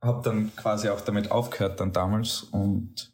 [0.02, 3.12] habe dann quasi auch damit aufgehört dann damals und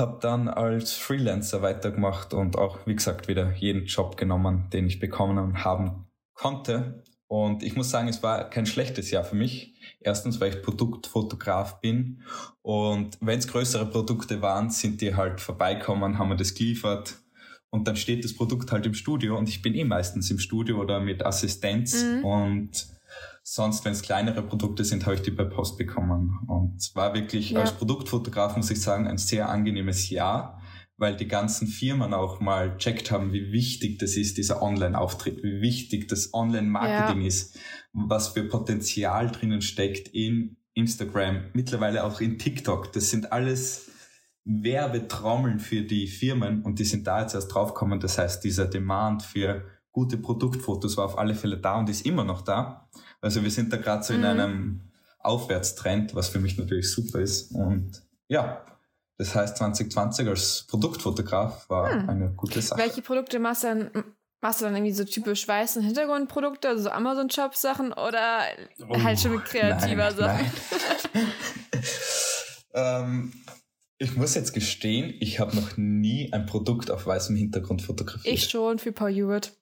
[0.00, 4.98] habe dann als Freelancer weitergemacht und auch, wie gesagt, wieder jeden Job genommen, den ich
[4.98, 7.04] bekommen haben konnte.
[7.28, 9.74] Und ich muss sagen, es war kein schlechtes Jahr für mich.
[10.00, 12.22] Erstens, weil ich Produktfotograf bin.
[12.62, 17.18] Und wenn es größere Produkte waren, sind die halt vorbeikommen, haben wir das geliefert.
[17.70, 20.80] Und dann steht das Produkt halt im Studio und ich bin eh meistens im Studio
[20.80, 22.02] oder mit Assistenz.
[22.02, 22.24] Mhm.
[22.24, 22.86] Und
[23.42, 26.38] Sonst, wenn es kleinere Produkte sind, habe ich die per Post bekommen.
[26.46, 27.60] Und es war wirklich ja.
[27.60, 30.60] als Produktfotograf, muss ich sagen, ein sehr angenehmes Jahr,
[30.96, 35.60] weil die ganzen Firmen auch mal checkt haben, wie wichtig das ist, dieser Online-Auftritt, wie
[35.62, 37.28] wichtig das Online-Marketing ja.
[37.28, 37.58] ist,
[37.92, 42.92] was für Potenzial drinnen steckt in Instagram, mittlerweile auch in TikTok.
[42.92, 43.90] Das sind alles
[44.44, 48.00] Werbetrommeln für die Firmen und die sind da jetzt erst draufgekommen.
[48.00, 52.24] Das heißt, dieser Demand für gute Produktfotos war auf alle Fälle da und ist immer
[52.24, 52.88] noch da.
[53.20, 54.26] Also wir sind da gerade so in mhm.
[54.26, 54.80] einem
[55.18, 57.52] Aufwärtstrend, was für mich natürlich super ist.
[57.52, 58.64] Und ja,
[59.18, 62.08] das heißt 2020 als Produktfotograf war hm.
[62.08, 62.80] eine gute Sache.
[62.80, 64.04] Welche Produkte machst du dann?
[64.40, 68.40] Machst du dann irgendwie so typisch weißen Hintergrundprodukte, also so Amazon-Shop-Sachen oder
[68.88, 70.52] oh, halt schon mit kreativer nein, Sachen?
[71.12, 71.26] Nein.
[72.72, 73.32] ähm,
[73.98, 78.34] Ich muss jetzt gestehen, ich habe noch nie ein Produkt auf weißem Hintergrund fotografiert.
[78.34, 79.52] Ich schon für Paul Hewitt.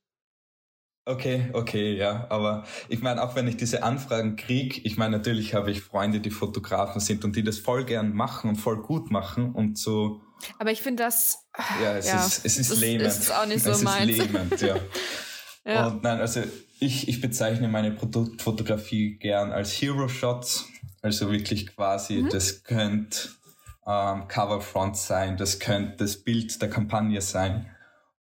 [1.09, 2.27] Okay, okay, ja.
[2.29, 6.21] Aber ich meine, auch wenn ich diese Anfragen kriege, ich meine, natürlich habe ich Freunde,
[6.21, 10.21] die Fotografen sind und die das voll gern machen und voll gut machen und so.
[10.59, 11.47] Aber ich finde das.
[11.83, 13.07] Ja, es ja, ist, es ist es lähmend.
[13.07, 14.11] Ist auch nicht so es meins.
[14.11, 14.77] Ist lähmend, ja.
[15.65, 15.87] ja.
[15.87, 16.43] Und nein, also
[16.79, 20.67] ich, ich bezeichne meine Produktfotografie gern als Hero Shots.
[21.01, 22.29] Also wirklich quasi, mhm.
[22.29, 23.31] das könnte
[23.87, 27.71] ähm, Coverfront sein, das könnte das Bild der Kampagne sein.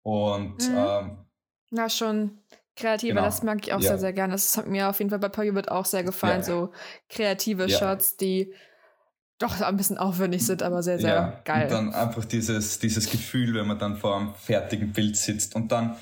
[0.03, 0.77] Und mhm.
[0.77, 1.16] ähm,
[1.70, 2.38] na schon
[2.76, 3.24] kreative, genau.
[3.24, 3.88] das mag ich auch ja.
[3.88, 4.32] sehr, sehr gerne.
[4.32, 6.44] Das hat mir auf jeden Fall bei wird auch sehr gefallen, ja.
[6.44, 6.72] so
[7.08, 7.68] kreative.
[7.68, 8.52] Shots, die
[9.38, 11.64] doch ein bisschen aufwendig sind, aber sehr, sehr ja, geil.
[11.64, 15.54] Und dann einfach dieses, dieses Gefühl, wenn man dann vor einem fertigen Bild sitzt.
[15.54, 15.96] Und dann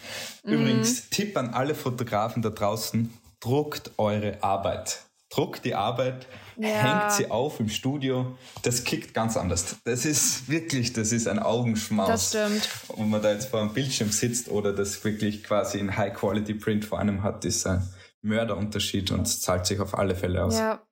[0.44, 0.52] mhm.
[0.52, 5.04] übrigens Tipp an alle Fotografen da draußen, druckt eure Arbeit
[5.35, 6.68] druckt die Arbeit, ja.
[6.68, 8.37] hängt sie auf im Studio.
[8.62, 9.77] Das kickt ganz anders.
[9.85, 12.09] Das ist wirklich, das ist ein Augenschmaus.
[12.09, 12.68] Das stimmt.
[12.97, 16.99] Wenn man da jetzt vor einem Bildschirm sitzt oder das wirklich quasi in High-Quality-Print vor
[16.99, 17.88] einem hat, ist ein
[18.23, 20.59] Mörderunterschied und zahlt sich auf alle Fälle aus.
[20.59, 20.83] Ja.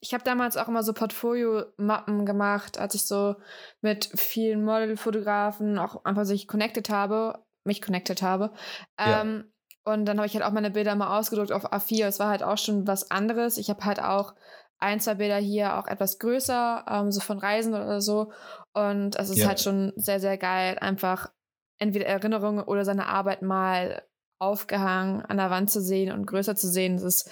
[0.00, 3.36] Ich habe damals auch immer so Portfolio-Mappen gemacht, als ich so
[3.82, 8.52] mit vielen Modelfotografen auch einfach sich connected habe, mich connected habe.
[8.98, 9.20] Ja.
[9.20, 9.51] Ähm,
[9.84, 12.06] und dann habe ich halt auch meine Bilder mal ausgedruckt auf A4.
[12.06, 13.56] Es war halt auch schon was anderes.
[13.56, 14.34] Ich habe halt auch
[14.78, 18.32] ein, zwei Bilder hier auch etwas größer, ähm, so von Reisen oder so.
[18.74, 19.48] Und es ist ja.
[19.48, 21.30] halt schon sehr, sehr geil, einfach
[21.78, 24.02] entweder Erinnerungen oder seine Arbeit mal
[24.38, 26.96] aufgehangen an der Wand zu sehen und größer zu sehen.
[26.96, 27.30] Das ist,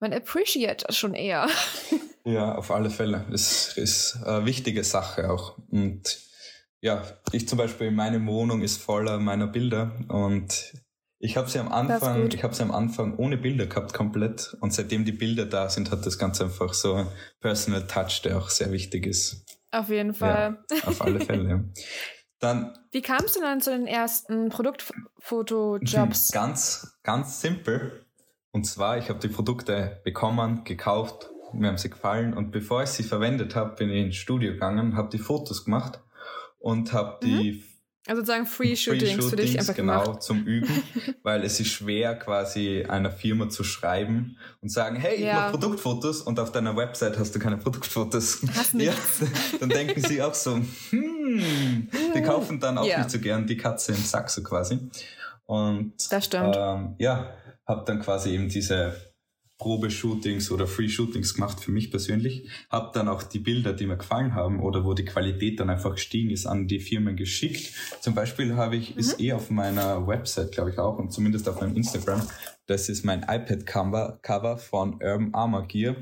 [0.00, 1.46] man appreciate schon eher.
[2.28, 3.24] Ja, auf alle Fälle.
[3.32, 5.58] Es ist eine wichtige Sache auch.
[5.70, 6.18] Und
[6.80, 10.72] ja, ich zum Beispiel, meine Wohnung ist voller meiner Bilder und
[11.18, 14.72] ich habe sie am Anfang, ich habe sie am Anfang ohne Bilder gehabt komplett und
[14.72, 17.06] seitdem die Bilder da sind, hat das Ganze einfach so ein
[17.40, 19.44] Personal Touch, der auch sehr wichtig ist.
[19.70, 20.58] Auf jeden Fall.
[20.70, 21.72] Ja, auf alle Fälle.
[22.38, 22.76] Dann.
[22.92, 26.28] Wie kamst du dann zu den ersten Produktfotojobs?
[26.32, 28.04] Ganz, ganz simpel.
[28.52, 32.90] Und zwar, ich habe die Produkte bekommen, gekauft, mir haben sie gefallen und bevor ich
[32.90, 36.00] sie verwendet habe, bin ich ins Studio gegangen, habe die Fotos gemacht
[36.58, 37.64] und habe mhm.
[38.06, 40.22] Also sozusagen Free-Shootings Free für dich einfach genau, gemacht.
[40.22, 40.82] zum Üben,
[41.22, 45.34] weil es ist schwer quasi einer Firma zu schreiben und sagen, hey, ich ja.
[45.34, 48.42] mache Produktfotos und auf deiner Website hast du keine Produktfotos.
[48.54, 48.92] Hast ja,
[49.60, 52.98] dann denken sie auch so, hm, die kaufen dann auch ja.
[52.98, 54.78] nicht so gern die Katze im Sack so quasi.
[55.46, 56.56] Und das stimmt.
[56.56, 57.32] Ähm, ja,
[57.66, 58.94] habe dann quasi eben diese
[59.58, 62.48] Probeshootings oder Free-Shootings gemacht für mich persönlich.
[62.70, 65.94] Habe dann auch die Bilder, die mir gefallen haben oder wo die Qualität dann einfach
[65.94, 67.72] gestiegen ist, an die Firmen geschickt.
[68.00, 69.00] Zum Beispiel habe ich, mhm.
[69.00, 72.22] ist eh auf meiner Website, glaube ich auch, und zumindest auf meinem Instagram,
[72.66, 75.96] das ist mein iPad-Cover Cover von Urban Armor Gear.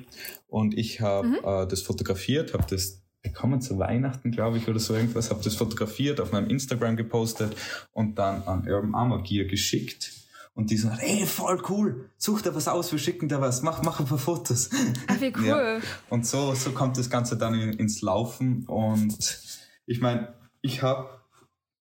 [0.49, 1.39] Und ich habe mhm.
[1.45, 5.55] äh, das fotografiert, habe das bekommen zu Weihnachten, glaube ich, oder so irgendwas, habe das
[5.55, 7.57] fotografiert, auf meinem Instagram gepostet
[7.93, 10.24] und dann an Urban Armor Gear geschickt
[10.55, 13.83] und die so, ey, voll cool, such dir was aus, wir schicken dir was, mach,
[13.83, 14.71] mach ein paar Fotos.
[15.09, 15.47] Ach, wie cool.
[15.47, 15.81] Ja.
[16.09, 18.65] Und so, so kommt das Ganze dann in, ins Laufen.
[18.67, 19.41] Und
[19.87, 21.21] ich meine, ich habe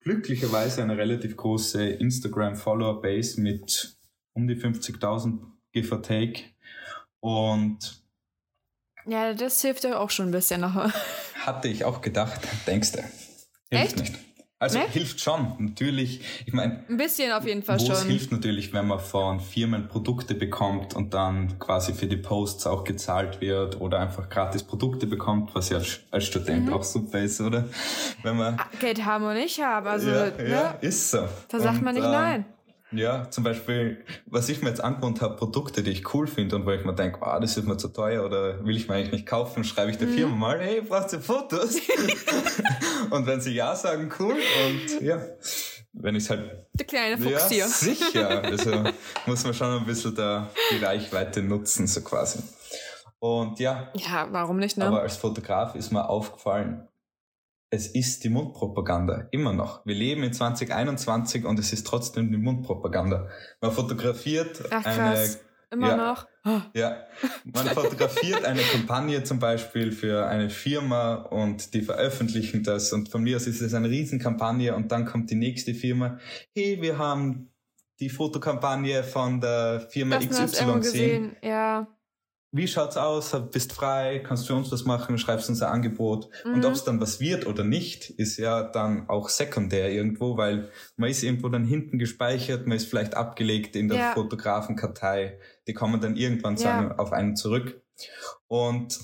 [0.01, 3.97] glücklicherweise eine relativ große Instagram-Follower-Base mit
[4.33, 5.39] um die 50.000
[5.71, 6.41] give or take.
[7.19, 8.03] Und
[9.05, 10.75] ja, das hilft ja auch schon ein bisschen noch.
[11.35, 13.03] Hatte ich auch gedacht, denkst du.
[13.69, 13.99] Hilft Echt?
[13.99, 14.32] nicht.
[14.63, 14.85] Also ne?
[14.87, 16.21] hilft schon, natürlich.
[16.45, 17.91] Ich meine, ein bisschen auf jeden Fall schon.
[17.91, 22.67] Es hilft natürlich, wenn man von Firmen Produkte bekommt und dann quasi für die Posts
[22.67, 26.73] auch gezahlt wird oder einfach gratis Produkte bekommt, was ja als Student mhm.
[26.73, 27.65] auch super ist, oder?
[28.23, 30.49] Wenn man ah, Geld haben und nicht haben, also ja, ne?
[30.49, 31.27] ja, ist so.
[31.49, 32.45] Da sagt und, man nicht äh, nein.
[32.93, 36.65] Ja, zum Beispiel, was ich mir jetzt angewohnt habe, Produkte, die ich cool finde und
[36.65, 39.11] wo ich mir denke, ah, das ist mir zu teuer oder will ich mir eigentlich
[39.11, 40.15] nicht kaufen, schreibe ich der mhm.
[40.15, 41.77] Firma mal, hey, braucht ihr Fotos?
[43.09, 45.19] und wenn sie ja sagen, cool und ja,
[45.93, 46.67] wenn ich halt...
[46.73, 47.67] Der kleine Fuchs ja, hier.
[47.67, 48.43] sicher.
[48.43, 48.83] Also
[49.25, 52.39] muss man schon ein bisschen da die Reichweite nutzen, so quasi.
[53.19, 53.91] Und ja.
[53.95, 54.85] Ja, warum nicht, ne?
[54.85, 56.87] Aber als Fotograf ist mir aufgefallen,
[57.73, 59.83] es ist die Mundpropaganda, immer noch.
[59.83, 63.29] Wir leben in 2021 und es ist trotzdem die Mundpropaganda.
[63.61, 65.27] Man fotografiert Ach, eine...
[65.71, 66.27] Immer ja, noch?
[66.75, 66.97] Ja,
[67.45, 73.23] man fotografiert eine Kampagne zum Beispiel für eine Firma und die veröffentlichen das und von
[73.23, 76.19] mir aus ist es eine Riesenkampagne und dann kommt die nächste Firma,
[76.53, 77.49] hey, wir haben
[77.99, 81.35] die Fotokampagne von der Firma das XY gesehen.
[81.41, 81.87] Ja
[82.55, 83.35] wie schaut's aus?
[83.51, 84.19] Bist frei?
[84.19, 85.17] Kannst du uns was machen?
[85.17, 86.29] Schreibst uns ein Angebot.
[86.45, 86.53] Mhm.
[86.53, 90.69] Und ob es dann was wird oder nicht, ist ja dann auch sekundär irgendwo, weil
[90.95, 94.13] man ist irgendwo dann hinten gespeichert, man ist vielleicht abgelegt in der ja.
[94.13, 95.39] Fotografenkartei.
[95.67, 96.95] Die kommen dann irgendwann ja.
[96.97, 97.81] auf einen zurück.
[98.47, 98.99] Und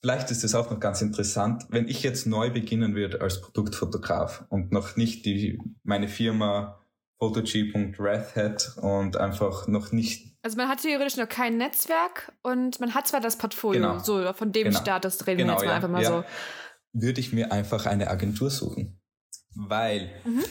[0.00, 4.46] vielleicht ist das auch noch ganz interessant, wenn ich jetzt neu beginnen würde als Produktfotograf
[4.48, 6.80] und noch nicht die, meine Firma
[7.18, 10.35] photog.wrath hat und einfach noch nicht.
[10.46, 13.98] Also man hat theoretisch noch kein Netzwerk und man hat zwar das Portfolio, genau.
[13.98, 14.78] so von dem genau.
[14.78, 16.08] Status reden genau, wir jetzt mal ja, einfach mal ja.
[16.08, 16.24] so.
[16.92, 19.00] Würde ich mir einfach eine Agentur suchen.
[19.56, 20.44] Weil mhm.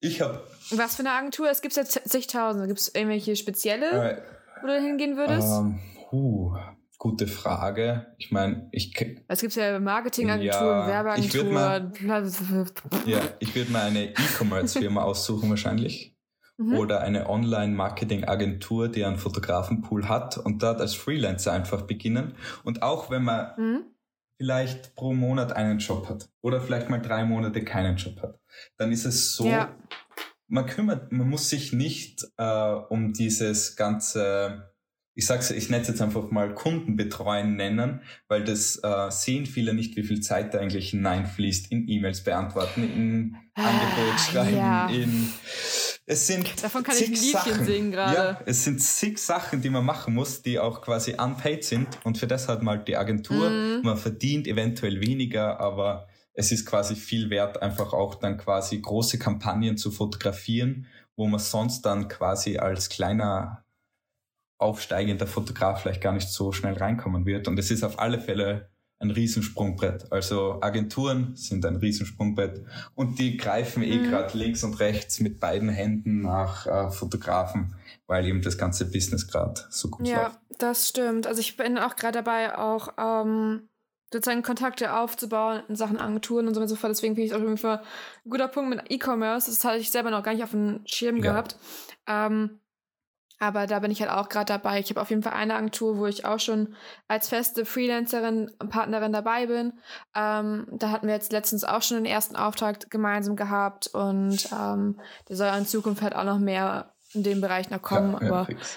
[0.00, 0.44] ich habe.
[0.72, 1.48] Was für eine Agentur?
[1.48, 2.66] Es gibt jetzt zigtausend.
[2.66, 4.22] Gibt es irgendwelche spezielle, äh,
[4.62, 5.46] wo du hingehen würdest?
[5.46, 5.78] Ähm,
[6.10, 6.56] uh,
[6.98, 8.12] Gute Frage.
[8.18, 8.92] Ich meine, ich.
[9.28, 11.92] Es gibt ja Marketingagenturen, ja, Werbeagenturen.
[13.06, 16.09] ja, ich würde mal eine E-Commerce-Firma aussuchen wahrscheinlich.
[16.60, 16.74] Mhm.
[16.74, 22.34] Oder eine Online-Marketing-Agentur, die einen Fotografenpool hat und dort als Freelancer einfach beginnen.
[22.64, 23.84] Und auch wenn man mhm.
[24.36, 28.38] vielleicht pro Monat einen Job hat oder vielleicht mal drei Monate keinen Job hat,
[28.76, 29.74] dann ist es so, ja.
[30.48, 34.70] man kümmert, man muss sich nicht äh, um dieses ganze
[35.14, 39.74] ich sag's, ich nenne es jetzt einfach mal Kundenbetreuen nennen, weil das äh, sehen viele
[39.74, 44.88] nicht, wie viel Zeit da eigentlich hineinfließt in E-Mails beantworten, in ah, Angebot schreiben, ja.
[44.88, 45.28] in
[46.10, 47.64] es sind Davon kann ich ein Liedchen Sachen.
[47.64, 48.16] singen gerade.
[48.16, 52.18] Ja, es sind zig Sachen, die man machen muss, die auch quasi unpaid sind und
[52.18, 53.48] für das hat man halt die Agentur.
[53.48, 53.82] Mhm.
[53.82, 59.18] Man verdient eventuell weniger, aber es ist quasi viel wert, einfach auch dann quasi große
[59.18, 63.64] Kampagnen zu fotografieren, wo man sonst dann quasi als kleiner
[64.58, 67.46] aufsteigender Fotograf vielleicht gar nicht so schnell reinkommen wird.
[67.46, 68.68] Und es ist auf alle Fälle
[69.00, 70.12] ein Riesensprungbrett.
[70.12, 74.10] Also Agenturen sind ein Riesensprungbrett und die greifen eh mhm.
[74.10, 77.74] gerade links und rechts mit beiden Händen nach äh, Fotografen,
[78.06, 80.34] weil eben das ganze Business gerade so gut ja, läuft.
[80.34, 81.26] Ja, das stimmt.
[81.26, 83.70] Also ich bin auch gerade dabei, auch ähm,
[84.12, 86.90] sozusagen Kontakte aufzubauen in Sachen Agenturen und so fort.
[86.90, 89.50] Deswegen finde ich es auf jeden Fall ein guter Punkt mit E-Commerce.
[89.50, 91.22] Das hatte ich selber noch gar nicht auf dem Schirm ja.
[91.22, 91.56] gehabt.
[92.06, 92.60] Ähm,
[93.40, 94.78] aber da bin ich halt auch gerade dabei.
[94.78, 96.76] Ich habe auf jeden Fall eine Agentur, wo ich auch schon
[97.08, 99.72] als feste Freelancerin und Partnerin dabei bin.
[100.14, 105.00] Ähm, da hatten wir jetzt letztens auch schon den ersten Auftrag gemeinsam gehabt und ähm,
[105.28, 108.12] der soll in Zukunft halt auch noch mehr in dem Bereich noch kommen.
[108.20, 108.76] Ja, aber fix.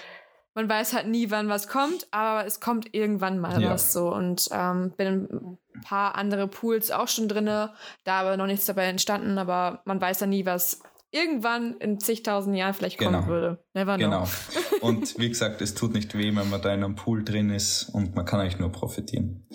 [0.54, 3.70] man weiß halt nie, wann was kommt, aber es kommt irgendwann mal ja.
[3.70, 4.14] was so.
[4.14, 7.70] Und ähm, bin in ein paar andere Pools auch schon drin, da
[8.06, 10.80] aber noch nichts dabei entstanden, aber man weiß ja nie, was
[11.14, 13.26] irgendwann in zigtausend Jahren vielleicht kommen genau.
[13.28, 13.64] würde.
[13.72, 14.04] Never know.
[14.04, 14.28] Genau.
[14.80, 17.88] Und wie gesagt, es tut nicht weh, wenn man da in einem Pool drin ist
[17.94, 19.46] und man kann eigentlich nur profitieren.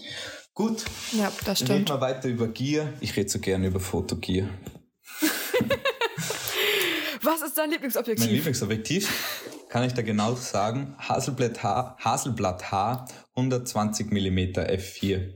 [0.55, 0.85] Gut.
[1.11, 1.71] Ja, das stimmt.
[1.71, 2.91] Reden wir weiter über Gier.
[2.99, 4.49] Ich rede so gerne über Fotogier.
[7.21, 8.25] Was ist dein Lieblingsobjektiv?
[8.25, 9.07] Mein Lieblingsobjektiv
[9.69, 10.95] kann ich da genau sagen.
[10.97, 15.33] Haselblatt H, Haselblatt H 120 mm f4.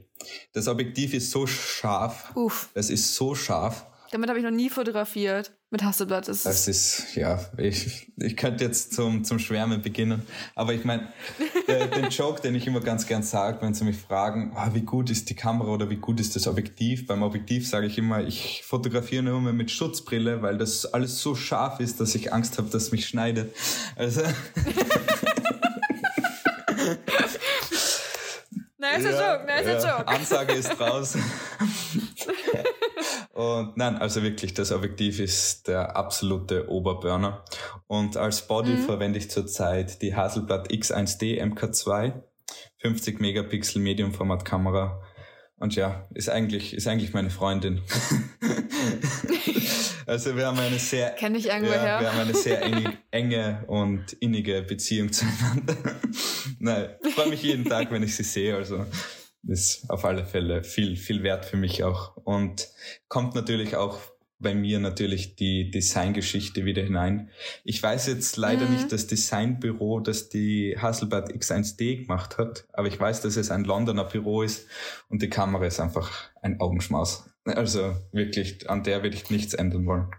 [0.53, 2.31] Das Objektiv ist so scharf.
[2.35, 2.69] Uff.
[2.73, 3.85] Es ist so scharf.
[4.13, 6.27] Damit habe ich noch nie fotografiert mit Hasselblatt.
[6.27, 10.21] Das, das ist, ja, ich, ich könnte jetzt zum, zum Schwärmen beginnen.
[10.53, 11.11] Aber ich meine,
[11.67, 14.81] äh, den Joke, den ich immer ganz gern sage, wenn sie mich fragen, oh, wie
[14.81, 17.07] gut ist die Kamera oder wie gut ist das Objektiv?
[17.07, 21.33] Beim Objektiv sage ich immer, ich fotografiere nur mehr mit Schutzbrille, weil das alles so
[21.33, 23.55] scharf ist, dass ich Angst habe, dass es mich schneidet.
[23.95, 24.21] Also.
[28.77, 30.07] nice ja, Joke, nice ja, Joke.
[30.07, 31.17] Ansage ist raus.
[33.33, 37.43] Und nein, also wirklich, das Objektiv ist der absolute Oberburner.
[37.87, 38.85] Und als Body mhm.
[38.85, 42.21] verwende ich zurzeit die Hasselblad X1D MK2,
[42.77, 45.01] 50 Megapixel Medium-Format Kamera.
[45.57, 47.81] Und ja, ist eigentlich, ist eigentlich meine Freundin.
[50.05, 53.63] also wir haben eine sehr, Kenn ich irgendwo ja, wir haben eine sehr enge, enge
[53.65, 55.75] und innige Beziehung zueinander.
[56.59, 58.55] Nein, ich freue mich jeden Tag, wenn ich sie sehe.
[58.55, 58.85] Also
[59.47, 62.15] ist auf alle Fälle viel, viel wert für mich auch.
[62.17, 62.69] Und
[63.07, 63.99] kommt natürlich auch
[64.43, 67.29] bei mir natürlich die Designgeschichte wieder hinein.
[67.63, 68.73] Ich weiß jetzt leider mhm.
[68.73, 73.63] nicht das Designbüro, das die Hasselblad X1D gemacht hat, aber ich weiß, dass es ein
[73.63, 74.67] Londoner Büro ist
[75.09, 77.29] und die Kamera ist einfach ein Augenschmaus.
[77.45, 80.11] Also wirklich, an der würde ich nichts ändern wollen.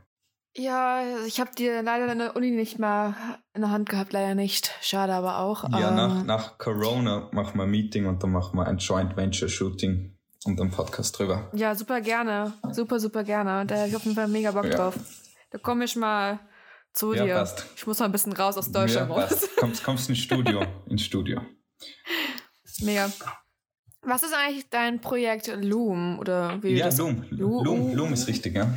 [0.56, 3.14] Ja, ich habe dir leider in der Uni nicht mal
[3.54, 4.70] in der Hand gehabt, leider nicht.
[4.80, 5.68] Schade aber auch.
[5.70, 9.16] Ja, ähm, nach, nach Corona machen wir ein Meeting und dann machen wir ein Joint
[9.16, 11.50] Venture Shooting und einen Podcast drüber.
[11.54, 12.52] Ja, super gerne.
[12.70, 13.66] Super, super gerne.
[13.66, 14.76] Da habe ich auf jeden Fall mega Bock ja.
[14.76, 14.94] drauf.
[15.50, 16.38] Da komme ich mal
[16.92, 17.34] zu ja, dir.
[17.34, 17.66] Passt.
[17.76, 19.48] Ich muss mal ein bisschen raus aus Deutschland ja, raus.
[19.56, 20.64] Kommst, kommst ins Studio.
[20.86, 21.40] ins Studio.
[22.80, 23.10] Mega.
[24.06, 26.18] Was ist eigentlich dein Projekt Loom?
[26.18, 27.24] Oder wie ja, Loom.
[27.30, 27.94] Loom.
[27.94, 28.72] Loom ist richtig, ja.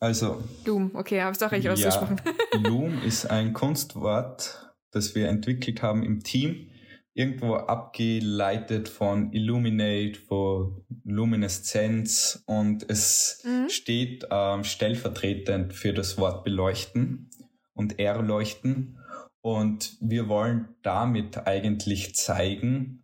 [0.00, 0.42] Also.
[0.64, 2.20] Loom, okay, habe ich doch richtig ja, ausgesprochen.
[2.64, 6.68] Loom ist ein Kunstwort, das wir entwickelt haben im Team.
[7.14, 13.68] Irgendwo abgeleitet von Illuminate, von Lumineszenz und es mhm.
[13.68, 17.30] steht ähm, stellvertretend für das Wort beleuchten
[17.74, 18.98] und erleuchten.
[19.42, 23.01] Und wir wollen damit eigentlich zeigen,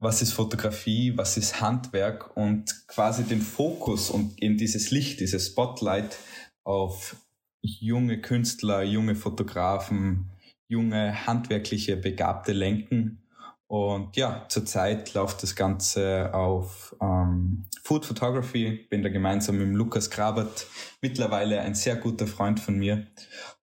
[0.00, 5.48] was ist Fotografie, was ist Handwerk und quasi den Fokus und in dieses Licht, dieses
[5.48, 6.16] Spotlight
[6.64, 7.16] auf
[7.62, 10.30] junge Künstler, junge Fotografen,
[10.68, 13.24] junge handwerkliche Begabte lenken.
[13.66, 18.86] Und ja, zurzeit läuft das Ganze auf ähm, Food Photography.
[18.88, 20.66] Bin da gemeinsam mit Lukas Grabert,
[21.02, 23.06] mittlerweile ein sehr guter Freund von mir.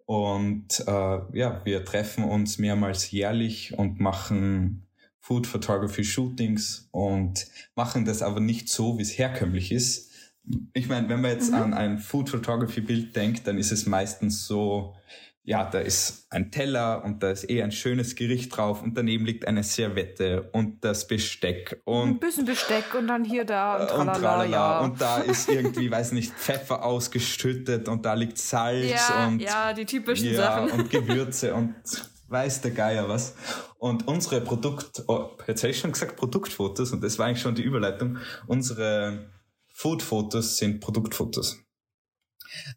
[0.06, 4.85] Und äh, ja, wir treffen uns mehrmals jährlich und machen
[5.26, 10.12] Food Photography Shootings und machen das aber nicht so, wie es herkömmlich ist.
[10.74, 11.58] Ich meine, wenn man jetzt mhm.
[11.58, 14.96] an ein Food Photography Bild denkt, dann ist es meistens so,
[15.44, 19.26] ja, da ist ein Teller und da ist eh ein schönes Gericht drauf und daneben
[19.26, 23.88] liegt eine Servette und das Besteck und ein bisschen Besteck und dann hier da und
[23.88, 24.80] tralala, und, tralala, ja.
[24.82, 29.74] und da ist irgendwie, weiß nicht, Pfeffer ausgeschüttet und da liegt Salz ja, und ja,
[29.74, 31.74] die typischen ja, Sachen und Gewürze und
[32.36, 33.36] weiß der Geier was.
[33.80, 37.56] Und unsere Produkt, oh, jetzt habe ich schon gesagt Produktfotos und das war eigentlich schon
[37.56, 38.18] die Überleitung.
[38.48, 39.32] Unsere
[39.70, 41.58] Foodfotos sind Produktfotos.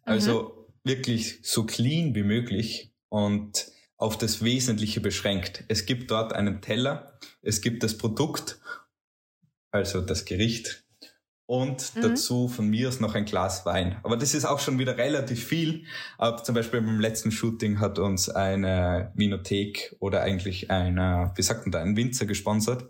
[0.03, 5.63] Also mhm wirklich so clean wie möglich und auf das Wesentliche beschränkt.
[5.67, 8.59] Es gibt dort einen Teller, es gibt das Produkt,
[9.71, 10.85] also das Gericht
[11.49, 12.01] und mhm.
[12.01, 13.97] dazu von mir aus noch ein Glas Wein.
[14.03, 15.85] Aber das ist auch schon wieder relativ viel.
[16.19, 21.61] Aber zum Beispiel beim letzten Shooting hat uns eine Vinothek oder eigentlich eine, wie sagt
[21.61, 22.85] man da, ein Winzer gesponsert.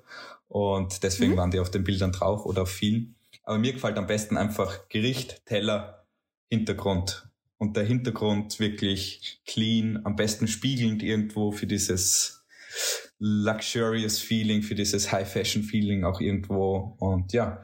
[0.49, 1.37] Und deswegen mhm.
[1.37, 3.15] waren die auf den Bildern drauf oder auf vielen.
[3.43, 6.05] Aber mir gefällt am besten einfach Gericht, Teller,
[6.49, 12.43] Hintergrund und der Hintergrund wirklich clean, am besten spiegelnd irgendwo für dieses
[13.19, 16.97] luxurious Feeling, für dieses High Fashion Feeling auch irgendwo.
[16.99, 17.63] Und ja,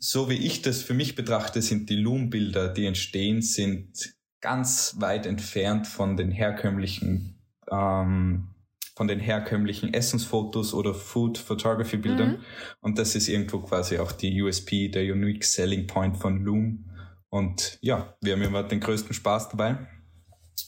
[0.00, 5.26] so wie ich das für mich betrachte, sind die Loom-Bilder, die entstehen, sind ganz weit
[5.26, 7.38] entfernt von den herkömmlichen,
[7.70, 8.48] ähm,
[8.96, 12.32] von den herkömmlichen Essensfotos oder Food Photography Bildern.
[12.32, 12.38] Mhm.
[12.80, 16.90] Und das ist irgendwo quasi auch die USP, der Unique Selling Point von Loom
[17.30, 19.78] und ja, wir haben immer den größten Spaß dabei.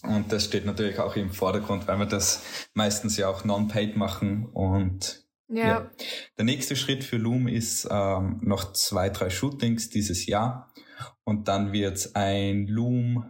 [0.03, 2.42] Und das steht natürlich auch im Vordergrund, weil wir das
[2.73, 4.47] meistens ja auch non-paid machen.
[4.47, 5.22] Und
[5.53, 5.67] ja.
[5.67, 5.91] ja.
[6.38, 10.73] Der nächste Schritt für Loom ist ähm, noch zwei, drei Shootings dieses Jahr.
[11.25, 13.25] Und dann wird ein Loom,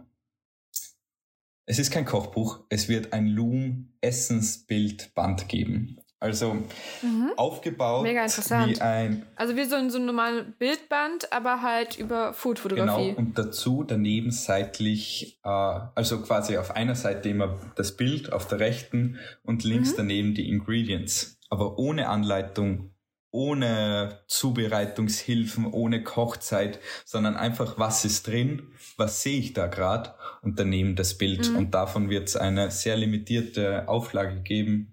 [1.65, 5.99] es ist kein Kochbuch, es wird ein Loom Essensbildband geben.
[6.23, 6.53] Also
[7.01, 7.33] mhm.
[7.35, 8.77] aufgebaut Mega interessant.
[8.77, 9.25] wie ein.
[9.35, 13.09] Also wie so ein, so ein normales Bildband, aber halt über Foodfotografie.
[13.09, 18.47] Genau, und dazu daneben seitlich, äh, also quasi auf einer Seite immer das Bild, auf
[18.47, 19.97] der rechten und links mhm.
[19.97, 21.37] daneben die Ingredients.
[21.49, 22.93] Aber ohne Anleitung,
[23.31, 30.57] ohne Zubereitungshilfen, ohne Kochzeit, sondern einfach, was ist drin, was sehe ich da gerade und
[30.57, 31.49] daneben das Bild.
[31.49, 31.57] Mhm.
[31.57, 34.92] Und davon wird es eine sehr limitierte Auflage geben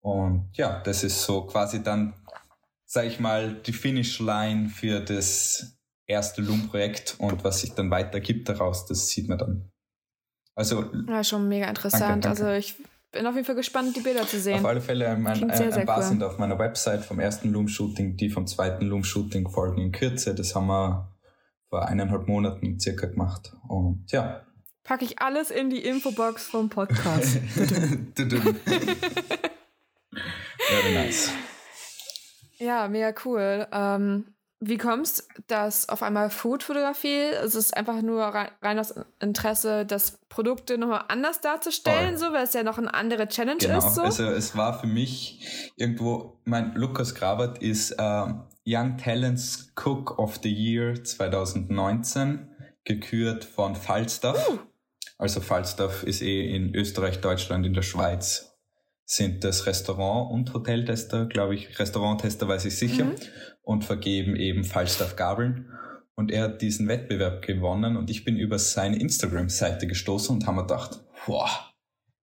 [0.00, 2.14] und ja, das ist so quasi dann,
[2.86, 8.48] sag ich mal, die Finish-Line für das erste Loom-Projekt und was sich dann weiter gibt
[8.48, 9.70] daraus, das sieht man dann.
[10.54, 10.90] Also.
[11.08, 12.24] Ja, schon mega interessant.
[12.24, 12.44] Danke, danke.
[12.46, 12.76] Also ich
[13.12, 14.60] bin auf jeden Fall gespannt, die Bilder zu sehen.
[14.60, 16.04] Auf alle Fälle, ein, ein, sehr, ein paar cool.
[16.04, 20.34] sind auf meiner Website vom ersten Loom-Shooting, die vom zweiten Loom-Shooting folgen in Kürze.
[20.34, 21.10] Das haben wir
[21.68, 23.52] vor eineinhalb Monaten circa gemacht.
[23.68, 24.44] Und ja.
[24.82, 27.38] Packe ich alles in die Infobox vom Podcast.
[30.12, 31.30] Very nice.
[32.58, 33.66] Ja, mega cool.
[33.72, 37.30] Ähm, wie kommst dass auf einmal Food-Fotografie?
[37.42, 42.28] Es ist einfach nur rein aus Interesse, das Produkte nochmal anders darzustellen, Voll.
[42.28, 43.78] so, weil es ja noch eine andere Challenge genau.
[43.78, 43.94] ist.
[43.94, 44.02] So.
[44.02, 48.26] Also es war für mich irgendwo, mein Lukas Grabert ist äh,
[48.66, 52.50] Young Talents Cook of the Year 2019,
[52.84, 54.46] gekürt von Falstaff.
[54.46, 54.58] Uh.
[55.16, 58.49] Also Falstaff ist eh in Österreich, Deutschland, in der Schweiz
[59.10, 61.80] sind das Restaurant- und Hoteltester, glaube ich.
[61.80, 63.06] Restauranttester weiß ich sicher.
[63.06, 63.16] Mhm.
[63.60, 65.68] Und vergeben eben Falstaff-Gabeln.
[66.14, 70.56] Und er hat diesen Wettbewerb gewonnen und ich bin über seine Instagram-Seite gestoßen und haben
[70.56, 71.48] mir gedacht, boah,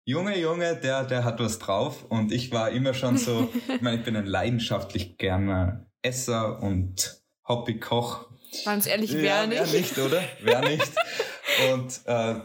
[0.05, 2.05] Junge, Junge, der, der hat was drauf.
[2.09, 7.21] Und ich war immer schon so, ich meine, ich bin ein leidenschaftlich gerne Esser und
[7.49, 8.31] Hobbykoch.
[8.65, 9.73] Ganz ehrlich, wer ja, nicht?
[9.73, 10.23] Wer nicht, oder?
[10.41, 10.93] Wer nicht?
[11.73, 12.41] Und äh,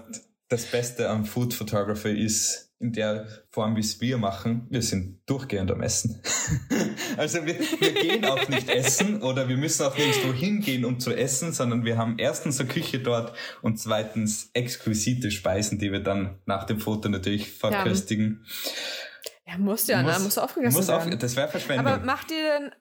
[0.47, 5.21] das Beste am Food Photography ist, in der Form, wie es wir machen, wir sind
[5.29, 6.21] durchgehend am Essen.
[7.17, 11.13] also wir, wir gehen auch nicht essen oder wir müssen auch nirgendwo hingehen, um zu
[11.13, 16.39] essen, sondern wir haben erstens eine Küche dort und zweitens exquisite Speisen, die wir dann
[16.45, 18.45] nach dem Foto natürlich verköstigen.
[19.45, 20.23] Ja, ja muss ja, muss, ne?
[20.23, 21.13] muss aufgegessen muss werden.
[21.13, 21.85] Auf, das wäre Verschwendung.
[21.85, 22.71] Aber macht ihr denn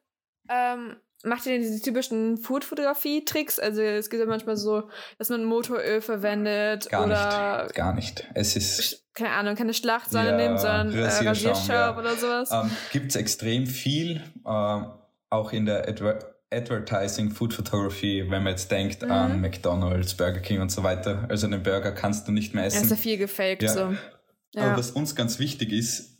[0.49, 3.59] ähm, macht ihr denn diese typischen Food-Fotografie-Tricks?
[3.59, 8.27] Also es gibt ja manchmal so, dass man Motoröl verwendet gar oder nicht, gar nicht.
[8.35, 11.99] Es ist keine Ahnung, keine Schlachtsahne ja, nimmt, sondern Rasierschaum, äh, Rasierschaum ja.
[11.99, 12.51] oder sowas.
[12.53, 14.23] Ähm, Gibt es extrem viel.
[14.47, 14.87] Ähm,
[15.31, 16.19] auch in der Adver
[16.53, 19.11] Advertising, Food Photography, wenn man jetzt denkt mhm.
[19.13, 21.27] an McDonald's, Burger King und so weiter.
[21.29, 22.79] Also den Burger kannst du nicht mehr essen.
[22.79, 23.69] Ja, ist ja viel gefaked ja.
[23.73, 23.95] so.
[24.55, 24.63] Ja.
[24.63, 26.20] Aber was uns ganz wichtig ist,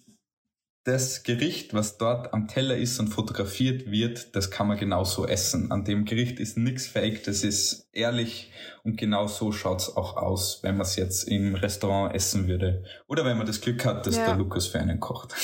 [0.85, 5.71] das Gericht, was dort am Teller ist und fotografiert wird, das kann man genauso essen.
[5.71, 8.51] An dem Gericht ist nichts fake, das ist ehrlich
[8.83, 12.85] und genau so schaut's auch aus, wenn man es jetzt im Restaurant essen würde.
[13.09, 14.27] Oder wenn man das Glück hat, dass ja.
[14.27, 15.35] der Lukas für einen kocht.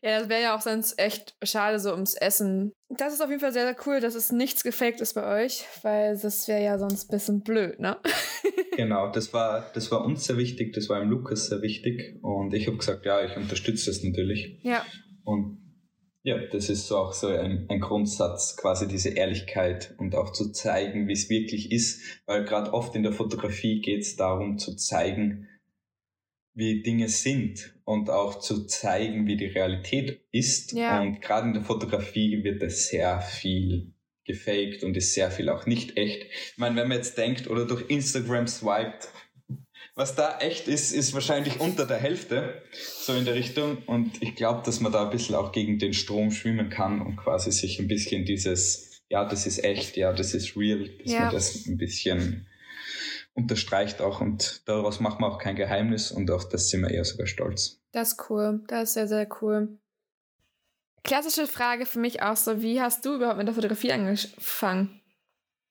[0.02, 2.72] Ja, das wäre ja auch sonst echt schade so ums Essen.
[2.88, 5.64] Das ist auf jeden Fall sehr, sehr cool, dass es nichts gefaked ist bei euch,
[5.82, 7.96] weil das wäre ja sonst ein bisschen blöd, ne?
[8.76, 12.54] genau, das war, das war uns sehr wichtig, das war im Lukas sehr wichtig und
[12.54, 14.60] ich habe gesagt, ja, ich unterstütze das natürlich.
[14.62, 14.84] Ja.
[15.24, 15.58] Und
[16.22, 20.50] ja, das ist so auch so ein, ein Grundsatz, quasi diese Ehrlichkeit und auch zu
[20.52, 24.76] zeigen, wie es wirklich ist, weil gerade oft in der Fotografie geht es darum zu
[24.76, 25.48] zeigen,
[26.58, 30.72] wie Dinge sind und auch zu zeigen, wie die Realität ist.
[30.72, 31.00] Ja.
[31.00, 33.94] Und gerade in der Fotografie wird das sehr viel
[34.24, 36.24] gefaked und ist sehr viel auch nicht echt.
[36.24, 39.08] Ich meine, wenn man jetzt denkt oder durch Instagram swiped,
[39.94, 43.78] was da echt ist, ist wahrscheinlich unter der Hälfte, so in der Richtung.
[43.86, 47.16] Und ich glaube, dass man da ein bisschen auch gegen den Strom schwimmen kann und
[47.16, 51.20] quasi sich ein bisschen dieses, ja, das ist echt, ja, das ist real, dass ja.
[51.20, 52.47] man das ein bisschen
[53.38, 57.04] unterstreicht auch und daraus machen wir auch kein Geheimnis und auf das sind wir eher
[57.04, 57.80] sogar stolz.
[57.92, 59.78] Das ist cool, das ist sehr, sehr cool.
[61.04, 65.00] Klassische Frage für mich auch so, wie hast du überhaupt mit der Fotografie angefangen?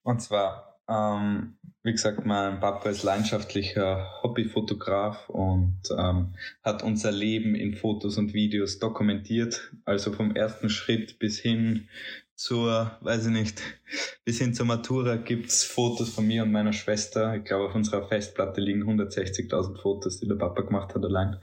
[0.03, 7.53] Und zwar, ähm, wie gesagt, mein Papa ist leidenschaftlicher Hobbyfotograf und ähm, hat unser Leben
[7.53, 9.74] in Fotos und Videos dokumentiert.
[9.84, 11.89] Also vom ersten Schritt bis hin
[12.38, 13.61] zur, weiß ich nicht,
[14.25, 17.35] bis hin zur Matura gibt's Fotos von mir und meiner Schwester.
[17.35, 21.38] Ich glaube, auf unserer Festplatte liegen 160.000 Fotos, die der Papa gemacht hat allein.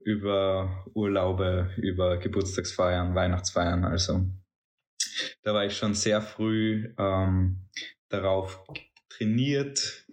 [0.00, 3.84] Über Urlaube, über Geburtstagsfeiern, Weihnachtsfeiern.
[3.84, 4.24] Also
[5.42, 7.68] da war ich schon sehr früh ähm,
[8.08, 8.64] darauf
[9.08, 10.06] trainiert.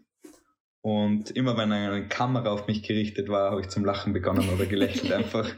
[0.82, 4.66] Und immer wenn eine Kamera auf mich gerichtet war, habe ich zum Lachen begonnen oder
[4.66, 5.50] gelächelt einfach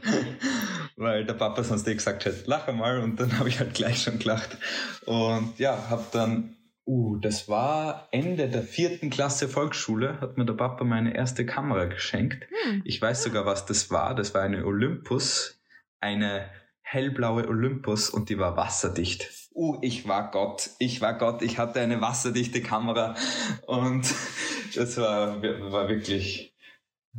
[0.96, 4.02] weil der Papa sonst eh gesagt hat, lach einmal und dann habe ich halt gleich
[4.02, 4.56] schon gelacht.
[5.06, 10.54] Und ja, habe dann, uh, das war Ende der vierten Klasse Volksschule, hat mir der
[10.54, 12.46] Papa meine erste Kamera geschenkt.
[12.64, 12.82] Hm.
[12.84, 14.14] Ich weiß sogar, was das war.
[14.14, 15.60] Das war eine Olympus,
[16.00, 16.50] eine
[16.82, 19.30] hellblaue Olympus und die war wasserdicht.
[19.54, 23.14] Uh, ich war Gott, ich war Gott, ich hatte eine wasserdichte Kamera
[23.66, 24.02] und
[24.74, 26.54] das war, war wirklich,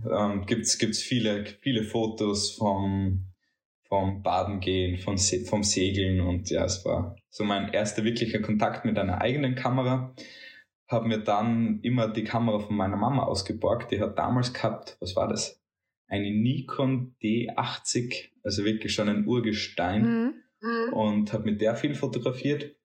[0.10, 3.33] ähm, gibt's, gibt's viele, viele Fotos vom,
[3.94, 8.42] vom Baden gehen, vom, Se vom Segeln und ja, es war so mein erster wirklicher
[8.42, 10.16] Kontakt mit einer eigenen Kamera.
[10.88, 13.92] Habe mir dann immer die Kamera von meiner Mama ausgeborgt.
[13.92, 15.62] Die hat damals gehabt, was war das?
[16.08, 20.02] Eine Nikon D80, also wirklich schon ein Urgestein.
[20.02, 20.34] Mhm.
[20.62, 20.94] Mhm.
[20.94, 22.76] Und habe mit der viel fotografiert.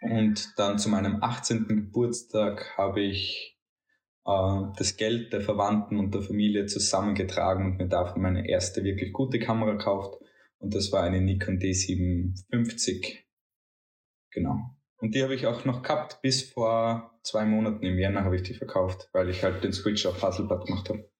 [0.00, 1.68] Und dann zu meinem 18.
[1.68, 3.56] Geburtstag habe ich
[4.26, 9.12] äh, das Geld der Verwandten und der Familie zusammengetragen und mir davon meine erste wirklich
[9.12, 10.23] gute Kamera gekauft.
[10.64, 13.18] Und das war eine Nikon D750.
[14.32, 14.74] Genau.
[14.96, 18.44] Und die habe ich auch noch gehabt, bis vor zwei Monaten im Jänner habe ich
[18.44, 21.12] die verkauft, weil ich halt den Switch auf Hasselblad gemacht habe.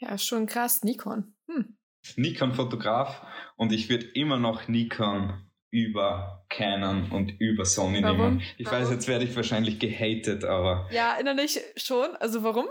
[0.00, 1.34] Ja, schon krass, Nikon.
[1.48, 1.78] Hm.
[2.16, 3.26] Nikon-Fotograf
[3.56, 8.18] und ich würde immer noch Nikon über Canon und über Sony warum?
[8.18, 8.42] nehmen.
[8.58, 8.80] Ich warum?
[8.80, 10.88] weiß, jetzt werde ich wahrscheinlich gehatet, aber.
[10.92, 12.14] Ja, innerlich schon.
[12.16, 12.66] Also warum?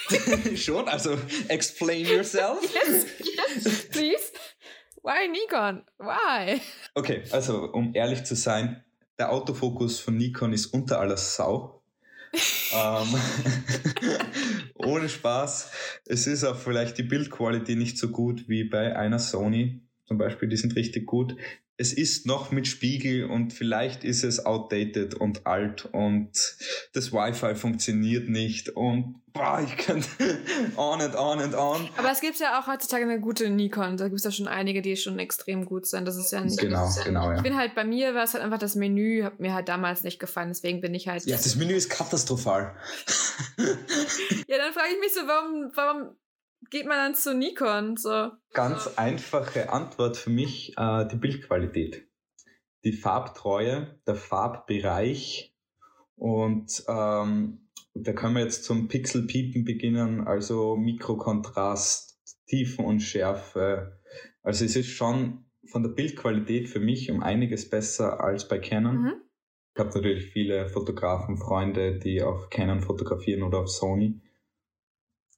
[0.56, 0.88] schon?
[0.88, 2.58] Also explain yourself.
[2.74, 3.06] yes,
[3.64, 4.32] yes, please.
[5.02, 5.84] Why Nikon?
[5.98, 6.60] Why?
[6.94, 8.82] Okay, also um ehrlich zu sein,
[9.18, 11.82] der Autofokus von Nikon ist unter aller Sau.
[12.74, 13.14] ähm,
[14.74, 15.70] ohne Spaß.
[16.06, 19.80] Es ist auch vielleicht die Bildqualität nicht so gut wie bei einer Sony.
[20.06, 21.36] Zum Beispiel, die sind richtig gut
[21.80, 26.30] es ist noch mit Spiegel und vielleicht ist es outdated und alt und
[26.92, 30.04] das Wi-Fi funktioniert nicht und boah, ich kann
[30.76, 31.88] on and on and on.
[31.96, 33.96] Aber es gibt ja auch heutzutage eine gute Nikon.
[33.96, 36.06] Da gibt es ja schon einige, die schon extrem gut sind.
[36.06, 36.58] Das ist ja nicht.
[36.58, 37.36] Genau, genau, ja.
[37.36, 40.02] Ich bin halt bei mir, war es halt einfach das Menü, hat mir halt damals
[40.02, 40.48] nicht gefallen.
[40.48, 41.24] Deswegen bin ich halt.
[41.24, 42.74] Ja, das Menü ist katastrophal.
[43.56, 46.10] ja, dann frage ich mich so, warum, warum
[46.68, 47.96] geht man dann zu Nikon?
[47.96, 48.30] So.
[48.52, 52.06] Ganz einfache Antwort für mich, äh, die Bildqualität.
[52.84, 55.54] Die Farbtreue, der Farbbereich
[56.20, 63.98] und ähm, da können wir jetzt zum Pixelpiepen beginnen, also Mikrokontrast, Tiefenunschärfe.
[64.42, 69.02] Also es ist schon von der Bildqualität für mich um einiges besser als bei Canon.
[69.02, 69.12] Mhm.
[69.74, 74.20] Ich habe natürlich viele Fotografen, Freunde, die auf Canon fotografieren oder auf Sony.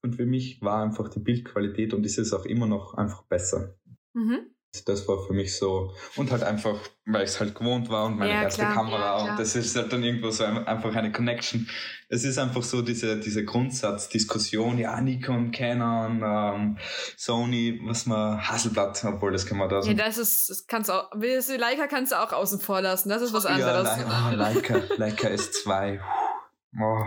[0.03, 3.77] Und für mich war einfach die Bildqualität und ist es auch immer noch einfach besser.
[4.15, 4.53] Mhm.
[4.87, 8.19] Das war für mich so, und halt einfach, weil ich es halt gewohnt war und
[8.19, 8.73] meine ja, erste klar.
[8.73, 11.69] Kamera ja, und das ist halt dann irgendwo so einfach eine Connection.
[12.09, 16.79] Es ist einfach so diese, diese Grundsatzdiskussion, ja, Nikon, Canon, ähm,
[17.19, 19.91] Sony, was man, Hasselblatt, obwohl das kann man da so.
[19.91, 23.21] Ja, das ist, das kannst du auch, Leica kannst du auch außen vor lassen, das
[23.21, 23.87] ist was anderes.
[23.87, 26.01] Ja, Le Leica, Leica S2.
[26.81, 27.05] Oh,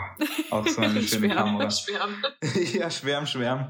[0.51, 1.71] auch so eine schöne Schwärm, Kamera.
[1.71, 2.23] Schwärm.
[2.73, 3.69] ja, Schwärm, Schwärm.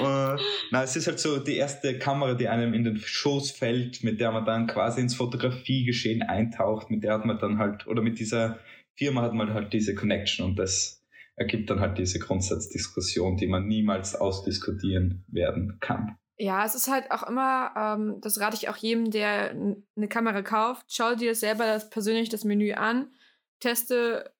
[0.00, 0.36] Uh,
[0.72, 4.20] na, es ist halt so die erste Kamera, die einem in den Schoß fällt, mit
[4.20, 8.18] der man dann quasi ins Fotografiegeschehen eintaucht, mit der hat man dann halt, oder mit
[8.18, 8.58] dieser
[8.96, 11.04] Firma hat man halt diese Connection und das
[11.36, 16.16] ergibt dann halt diese Grundsatzdiskussion, die man niemals ausdiskutieren werden kann.
[16.36, 20.42] Ja, es ist halt auch immer, ähm, das rate ich auch jedem, der eine Kamera
[20.42, 23.12] kauft, schau dir selber das, persönlich das Menü an,
[23.60, 24.32] teste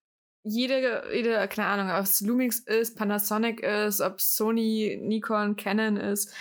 [0.49, 6.34] jede, jede, keine Ahnung, ob es Lumix ist, Panasonic ist, ob Sony, Nikon, Canon ist,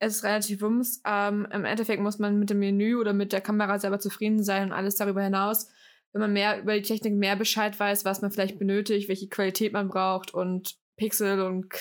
[0.00, 1.00] ist relativ wumms.
[1.06, 4.64] Ähm, Im Endeffekt muss man mit dem Menü oder mit der Kamera selber zufrieden sein
[4.64, 5.68] und alles darüber hinaus.
[6.12, 9.72] Wenn man mehr über die Technik mehr Bescheid weiß, was man vielleicht benötigt, welche Qualität
[9.72, 11.72] man braucht und Pixel und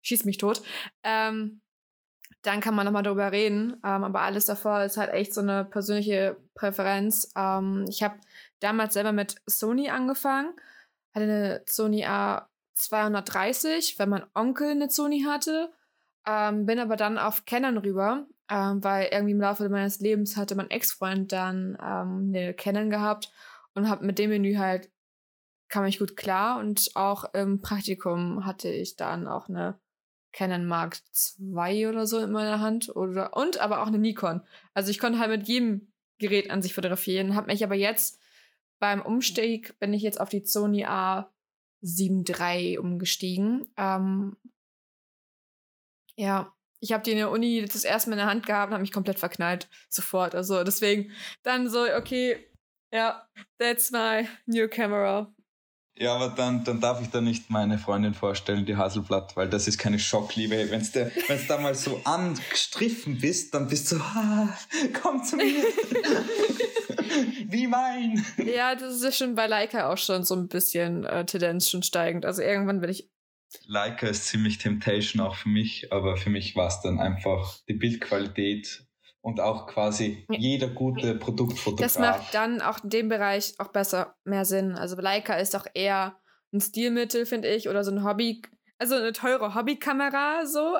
[0.00, 0.62] schießt mich tot,
[1.04, 1.60] ähm,
[2.42, 3.74] dann kann man nochmal darüber reden.
[3.84, 7.30] Ähm, aber alles davor ist halt echt so eine persönliche Präferenz.
[7.36, 8.16] Ähm, ich habe
[8.60, 10.54] damals selber mit Sony angefangen
[11.14, 15.72] hatte eine Sony A230, weil mein Onkel eine Sony hatte.
[16.26, 20.54] Ähm, bin aber dann auf Canon rüber, ähm, weil irgendwie im Laufe meines Lebens hatte
[20.54, 23.32] mein Ex-Freund dann ähm, eine Canon gehabt
[23.74, 24.90] und hab mit dem Menü halt
[25.72, 29.80] kam ich gut klar und auch im Praktikum hatte ich dann auch eine
[30.30, 30.98] Canon Mark
[31.40, 34.42] II oder so in meiner Hand oder und aber auch eine Nikon.
[34.74, 38.20] Also ich konnte halt mit jedem Gerät an sich fotografieren, habe mich aber jetzt
[38.82, 43.72] beim Umstieg bin ich jetzt auf die Sony A7 III umgestiegen.
[43.76, 44.36] Ähm,
[46.16, 48.74] ja, ich habe die in der Uni das erste Mal in der Hand gehabt und
[48.74, 49.68] habe mich komplett verknallt.
[49.88, 50.34] Sofort.
[50.34, 51.12] Also deswegen
[51.44, 52.44] dann so, okay,
[52.92, 53.24] ja,
[53.56, 55.32] that's my new camera.
[55.94, 59.68] Ja, aber dann, dann darf ich da nicht meine Freundin vorstellen, die Haselblatt, weil das
[59.68, 60.70] ist keine Schockliebe.
[60.70, 64.48] Wenn du wenn's da mal so angestriffen bist, dann bist du, ah,
[65.00, 65.62] komm zu mir.
[67.46, 68.24] Wie mein.
[68.36, 72.24] Ja, das ist schon bei Leica auch schon so ein bisschen äh, Tendenz schon steigend.
[72.24, 73.08] Also irgendwann will ich.
[73.66, 77.74] Leica ist ziemlich Temptation auch für mich, aber für mich war es dann einfach die
[77.74, 78.86] Bildqualität
[79.20, 81.80] und auch quasi jeder gute Produktfotograf.
[81.80, 84.74] Das macht dann auch in dem Bereich auch besser, mehr Sinn.
[84.74, 86.18] Also Leica ist auch eher
[86.52, 88.42] ein Stilmittel, finde ich, oder so ein Hobby,
[88.78, 90.76] also eine teure Hobbykamera so.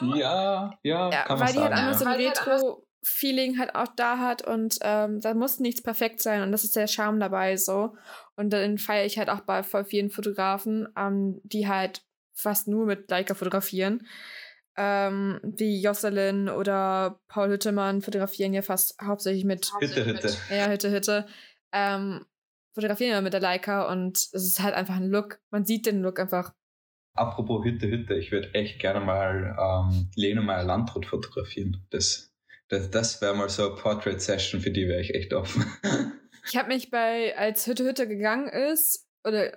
[0.00, 2.58] Ja, ja, ja kann weil die halt sagen, halt anders ja.
[2.58, 6.52] so ein Retro-Feeling halt auch da hat und ähm, da muss nichts perfekt sein und
[6.52, 7.96] das ist der Charme dabei so.
[8.36, 12.02] Und dann feiere ich halt auch bei voll vielen Fotografen, ähm, die halt
[12.34, 14.06] fast nur mit Leica fotografieren
[14.76, 20.36] ähm, wie Jocelyn oder Paul Hüttemann fotografieren ja fast hauptsächlich mit Hütte, Hütte.
[20.50, 21.26] Ja, Hütte, Hütte.
[21.72, 22.24] Ähm,
[22.74, 25.38] fotografieren ja mit der Leica und es ist halt einfach ein Look.
[25.50, 26.52] Man sieht den Look einfach.
[27.16, 31.86] Apropos Hütte, Hütte, ich würde echt gerne mal ähm, Lena Meyer Landrut fotografieren.
[31.90, 32.33] Das,
[32.68, 35.64] das, das wäre mal so eine Portrait-Session, für die wäre ich echt offen.
[36.48, 39.56] ich habe mich bei, als Hütte, Hütte gegangen ist, oder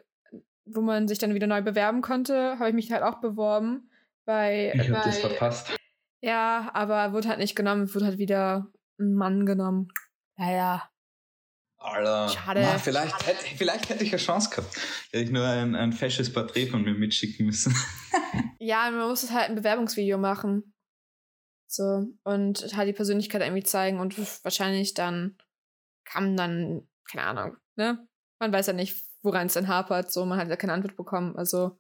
[0.66, 3.90] wo man sich dann wieder neu bewerben konnte, habe ich mich halt auch beworben
[4.26, 5.76] bei, ich habe das verpasst.
[6.22, 8.68] Ja, aber wurde halt nicht genommen, wurde halt wieder
[9.00, 9.90] ein Mann genommen.
[10.36, 10.90] Naja.
[11.78, 12.30] Alter.
[12.30, 12.62] Schade.
[12.62, 13.26] Na, vielleicht, Schade.
[13.26, 14.76] Hätte, vielleicht hätte ich eine Chance gehabt.
[15.12, 17.74] Hätte ich nur ein, ein fesches Porträt von mir mitschicken müssen.
[18.60, 20.74] ja, man muss halt ein Bewerbungsvideo machen.
[21.68, 22.08] So.
[22.24, 25.38] Und halt die Persönlichkeit irgendwie zeigen und wahrscheinlich dann
[26.06, 28.08] kam dann, keine Ahnung, ne?
[28.40, 30.12] Man weiß ja nicht, woran es dann hapert.
[30.12, 31.36] So, man hat ja keine Antwort bekommen.
[31.36, 31.78] Also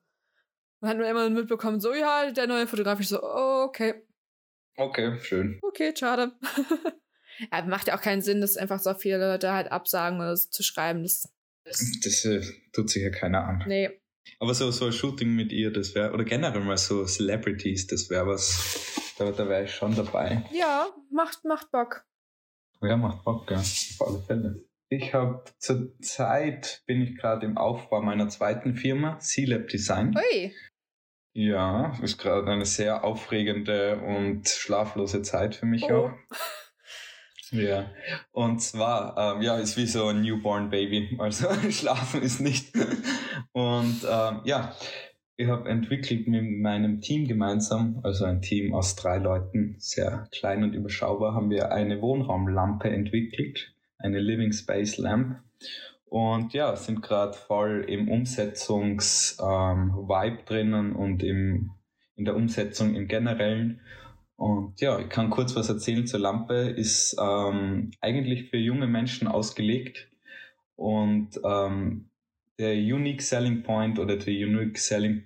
[0.79, 2.99] man hat nur immer mitbekommen, so, ja, der neue Fotograf.
[2.99, 4.03] Ich so, oh, okay.
[4.75, 5.59] Okay, schön.
[5.63, 6.33] Okay, schade.
[7.51, 10.49] ja, macht ja auch keinen Sinn, dass einfach so viele Leute halt absagen oder so
[10.49, 11.03] zu schreiben.
[11.03, 11.27] Das,
[11.63, 12.41] das, das äh,
[12.73, 13.63] tut sich ja keiner an.
[13.67, 13.89] Nee.
[14.39, 18.09] Aber so, so ein Shooting mit ihr, das wäre, oder generell mal so Celebrities, das
[18.09, 20.43] wäre was, da, da wäre ich schon dabei.
[20.51, 22.05] Ja, macht, macht Bock.
[22.81, 24.63] Ja, macht Bock, ja, auf alle Fälle.
[24.89, 30.15] Ich habe zur Zeit bin ich gerade im Aufbau meiner zweiten Firma, C-Lab Design.
[30.15, 30.53] Ui.
[31.33, 36.07] Ja, ist gerade eine sehr aufregende und schlaflose Zeit für mich oh.
[36.07, 36.11] auch.
[37.51, 37.89] Ja,
[38.33, 42.75] und zwar, ähm, ja, ist wie so ein Newborn Baby, also schlafen ist nicht.
[43.53, 44.75] Und ähm, ja,
[45.37, 50.63] ich habe entwickelt mit meinem Team gemeinsam, also ein Team aus drei Leuten, sehr klein
[50.63, 55.37] und überschaubar, haben wir eine Wohnraumlampe entwickelt, eine Living Space Lamp.
[56.05, 61.69] Und ja, sind gerade voll im Umsetzungs-Vibe ähm, drinnen und im,
[62.15, 63.81] in der Umsetzung im Generellen.
[64.37, 66.55] Und ja, ich kann kurz was erzählen zur Lampe.
[66.55, 70.07] Ist ähm, eigentlich für junge Menschen ausgelegt
[70.75, 72.09] und ähm,
[72.57, 75.23] der Unique Selling Point oder der Unique Selling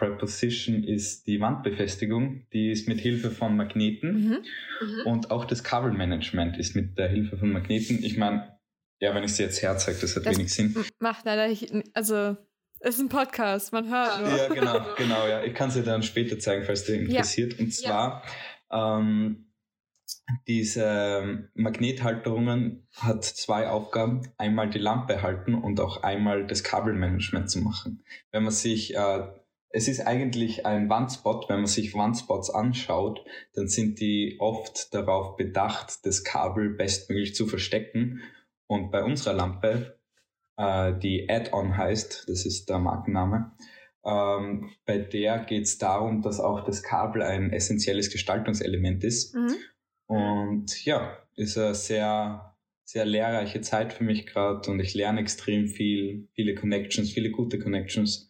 [0.00, 2.46] Preposition ist die Wandbefestigung.
[2.54, 4.38] Die ist mit Hilfe von Magneten mhm.
[4.80, 5.06] Mhm.
[5.06, 8.02] und auch das Kabelmanagement ist mit der Hilfe von Magneten.
[8.02, 8.58] Ich meine,
[8.98, 10.74] ja, wenn ich sie jetzt herzeige, das hat das wenig Sinn.
[11.00, 11.54] Macht leider,
[11.92, 12.36] also
[12.80, 14.36] es ist ein Podcast, man hört nur.
[14.36, 15.42] Ja, genau, genau, ja.
[15.42, 17.52] Ich kann sie dann später zeigen, falls dich interessiert.
[17.52, 17.58] Ja.
[17.60, 18.24] Und zwar
[18.70, 18.98] ja.
[18.98, 19.52] ähm,
[20.48, 24.32] diese Magnethalterungen hat zwei Aufgaben.
[24.38, 28.02] Einmal die Lampe halten und auch einmal das Kabelmanagement zu machen.
[28.32, 29.28] Wenn man sich, äh,
[29.70, 35.36] es ist eigentlich ein Wandspot, wenn man sich Wandspots anschaut, dann sind die oft darauf
[35.36, 38.20] bedacht, das Kabel bestmöglich zu verstecken.
[38.66, 39.98] Und bei unserer Lampe,
[40.56, 43.52] äh, die Add-on heißt, das ist der Markenname,
[44.04, 49.34] ähm, bei der geht es darum, dass auch das Kabel ein essentielles Gestaltungselement ist.
[49.34, 49.56] Mhm.
[50.06, 55.68] Und ja, ist eine sehr, sehr lehrreiche Zeit für mich gerade und ich lerne extrem
[55.68, 58.29] viel, viele Connections, viele gute Connections.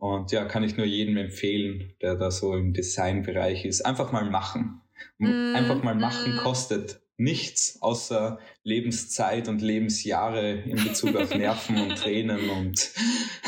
[0.00, 3.82] Und ja, kann ich nur jedem empfehlen, der da so im Designbereich ist.
[3.82, 4.80] Einfach mal machen.
[5.18, 6.38] Mm, Einfach mal machen mm.
[6.38, 12.92] kostet nichts außer Lebenszeit und Lebensjahre in Bezug auf Nerven und Tränen und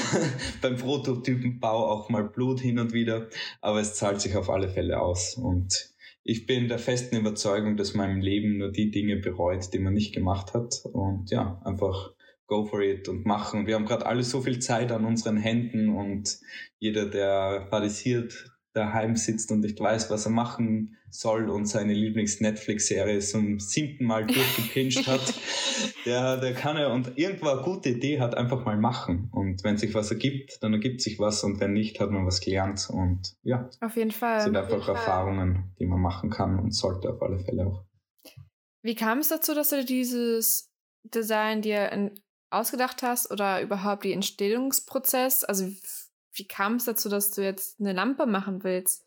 [0.61, 3.29] beim Prototypenbau auch mal Blut hin und wieder.
[3.63, 5.39] Aber es zahlt sich auf alle Fälle aus.
[5.39, 5.89] Und
[6.23, 9.95] ich bin der festen Überzeugung, dass man im Leben nur die Dinge bereut, die man
[9.95, 10.83] nicht gemacht hat.
[10.93, 12.13] Und ja, einfach
[12.53, 13.67] go for it und machen.
[13.67, 16.39] Wir haben gerade alle so viel Zeit an unseren Händen und
[16.79, 23.21] jeder, der fadisiert, daheim sitzt und nicht weiß, was er machen soll und seine Lieblings-Netflix-Serie
[23.21, 25.35] zum siebten Mal durchgepinscht hat,
[26.05, 29.31] der, der kann ja und irgendwo eine gute Idee hat, einfach mal machen.
[29.33, 32.41] Und wenn sich was ergibt, dann ergibt sich was und wenn nicht, hat man was
[32.41, 33.71] gelernt und ja.
[33.81, 34.43] Auf jeden Fall.
[34.43, 37.85] Sind einfach Erfahrungen, die man machen kann und sollte auf alle Fälle auch.
[38.83, 40.73] Wie kam es dazu, dass du dieses
[41.05, 42.15] Design dir in,
[42.53, 45.45] ausgedacht hast oder überhaupt die Entstehungsprozess?
[45.45, 45.69] Also
[46.35, 49.07] wie kam es dazu, dass du jetzt eine Lampe machen willst?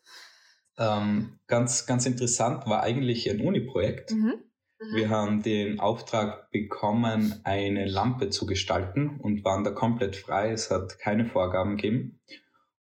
[0.78, 4.12] Ähm, ganz, ganz interessant war eigentlich ein Uni-Projekt.
[4.12, 4.34] Mhm.
[4.78, 4.94] Mhm.
[4.94, 10.50] Wir haben den Auftrag bekommen, eine Lampe zu gestalten und waren da komplett frei.
[10.50, 12.20] Es hat keine Vorgaben gegeben.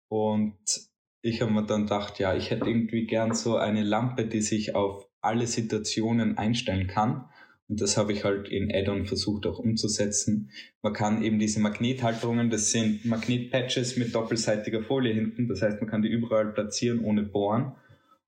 [0.07, 0.57] Und
[1.21, 4.75] ich habe mir dann gedacht, ja, ich hätte irgendwie gern so eine Lampe, die sich
[4.75, 7.29] auf alle Situationen einstellen kann.
[7.71, 10.51] Und das habe ich halt in Add-on versucht auch umzusetzen.
[10.81, 15.47] Man kann eben diese Magnethalterungen, das sind Magnetpatches mit doppelseitiger Folie hinten.
[15.47, 17.71] Das heißt, man kann die überall platzieren ohne Bohren.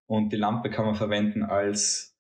[0.08, 2.16] Und die Lampe kann man verwenden als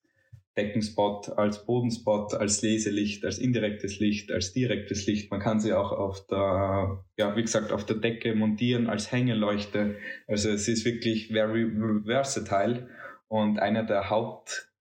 [0.57, 5.31] Deckenspot, als Bodenspot, als Leselicht, als indirektes Licht, als direktes Licht.
[5.31, 9.95] Man kann sie auch auf der, ja, wie gesagt, auf der Decke montieren als Hängeleuchte.
[10.27, 11.71] Also es ist wirklich very
[12.03, 12.89] versatile.
[13.29, 14.72] Und einer der Haupt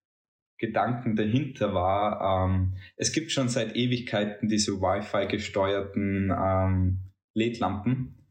[0.63, 7.01] Gedanken dahinter war, ähm, es gibt schon seit Ewigkeiten diese Wi-Fi gesteuerten ähm,
[7.35, 8.25] LED-Lampen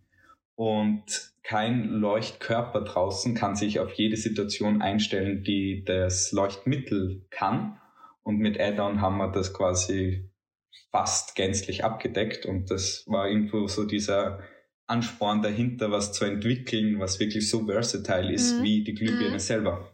[0.56, 7.78] und kein Leuchtkörper draußen kann sich auf jede Situation einstellen, die das Leuchtmittel kann.
[8.24, 10.30] Und mit Add-on haben wir das quasi
[10.90, 14.40] fast gänzlich abgedeckt und das war irgendwo so dieser
[14.88, 18.64] Ansporn dahinter, was zu entwickeln, was wirklich so versatile ist mhm.
[18.64, 19.40] wie die Glühbirne mhm.
[19.40, 19.92] selber.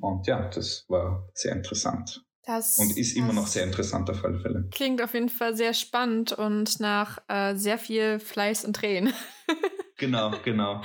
[0.00, 2.24] Und ja, das war sehr interessant.
[2.48, 4.68] Das, und ist immer noch sehr interessant auf alle Fälle.
[4.70, 9.12] Klingt auf jeden Fall sehr spannend und nach äh, sehr viel Fleiß und Tränen.
[9.98, 10.80] genau, genau.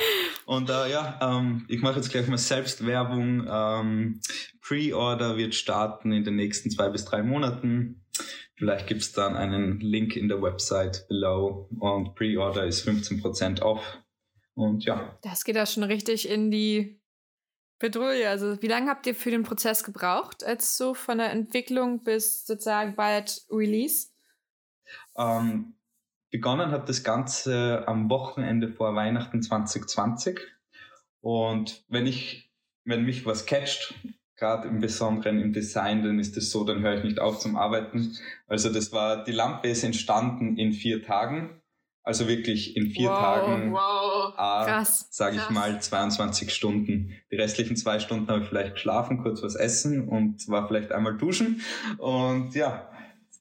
[0.45, 3.47] Und äh, ja, ähm, ich mache jetzt gleich mal Selbstwerbung.
[3.49, 4.20] Ähm,
[4.59, 8.03] Pre-Order wird starten in den nächsten zwei bis drei Monaten.
[8.55, 13.99] Vielleicht gibt es dann einen Link in der Website below und Pre-Order ist 15% off.
[14.53, 15.18] Und ja.
[15.22, 16.99] Das geht ja schon richtig in die
[17.84, 22.01] Petrouille, also wie lange habt ihr für den Prozess gebraucht, als so von der Entwicklung
[22.01, 24.07] bis sozusagen bald Release?
[25.17, 25.75] Ähm,
[26.31, 30.39] begonnen hat das Ganze am Wochenende vor Weihnachten 2020.
[31.19, 32.53] Und wenn ich,
[32.86, 33.93] wenn mich was catcht,
[34.38, 37.57] gerade im Besonderen im Design, dann ist es so, dann höre ich nicht auf zum
[37.57, 38.15] Arbeiten.
[38.47, 41.61] Also das war, die Lampe ist entstanden in vier Tagen
[42.04, 44.34] also wirklich in vier wow, Tagen, wow.
[44.38, 47.14] äh, sage ich mal, 22 Stunden.
[47.32, 51.18] Die restlichen zwei Stunden habe ich vielleicht geschlafen, kurz was essen und war vielleicht einmal
[51.18, 51.62] duschen.
[51.97, 52.89] Und ja,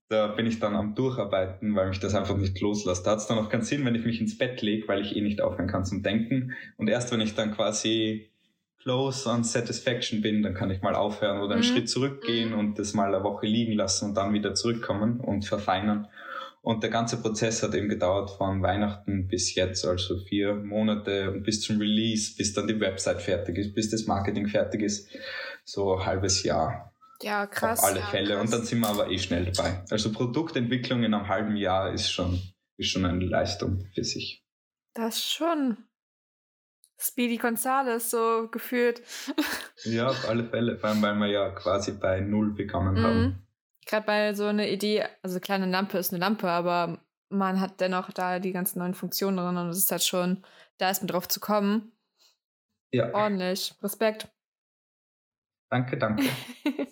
[0.08, 3.04] da bin ich dann am Durcharbeiten, weil mich das einfach nicht loslässt.
[3.06, 5.16] Da hat es dann auch keinen Sinn, wenn ich mich ins Bett lege, weil ich
[5.16, 6.52] eh nicht aufhören kann zum Denken.
[6.76, 8.30] Und erst wenn ich dann quasi
[8.82, 11.66] close on satisfaction bin, dann kann ich mal aufhören oder einen mhm.
[11.66, 12.58] Schritt zurückgehen mhm.
[12.58, 16.08] und das mal eine Woche liegen lassen und dann wieder zurückkommen und verfeinern.
[16.64, 21.42] Und der ganze Prozess hat eben gedauert von Weihnachten bis jetzt, also vier Monate und
[21.42, 25.08] bis zum Release, bis dann die Website fertig ist, bis das Marketing fertig ist.
[25.64, 26.94] So ein halbes Jahr.
[27.20, 27.80] Ja, krass.
[27.80, 28.34] Auf alle ja, Fälle.
[28.34, 28.40] Krass.
[28.44, 29.82] Und dann sind wir aber eh schnell dabei.
[29.90, 32.40] Also Produktentwicklung in einem halben Jahr ist schon,
[32.76, 34.44] ist schon eine Leistung für sich.
[34.94, 35.78] Das schon.
[36.96, 39.02] Speedy Gonzales so gefühlt.
[39.84, 40.78] Ja, auf alle Fälle.
[40.78, 43.02] Vor allem, weil wir ja quasi bei Null begonnen mhm.
[43.02, 43.46] haben.
[43.86, 48.10] Gerade bei so einer Idee, also kleine Lampe ist eine Lampe, aber man hat dennoch
[48.12, 50.44] da die ganzen neuen Funktionen drin und es ist halt schon,
[50.78, 51.92] da ist mit drauf zu kommen.
[52.92, 53.12] Ja.
[53.14, 53.74] Ordentlich.
[53.82, 54.28] Respekt.
[55.70, 56.24] Danke, danke.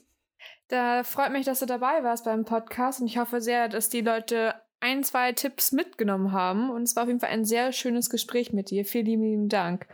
[0.68, 4.00] da freut mich, dass du dabei warst beim Podcast und ich hoffe sehr, dass die
[4.00, 8.08] Leute ein, zwei Tipps mitgenommen haben und es war auf jeden Fall ein sehr schönes
[8.08, 8.86] Gespräch mit dir.
[8.86, 9.86] Vielen lieben Dank.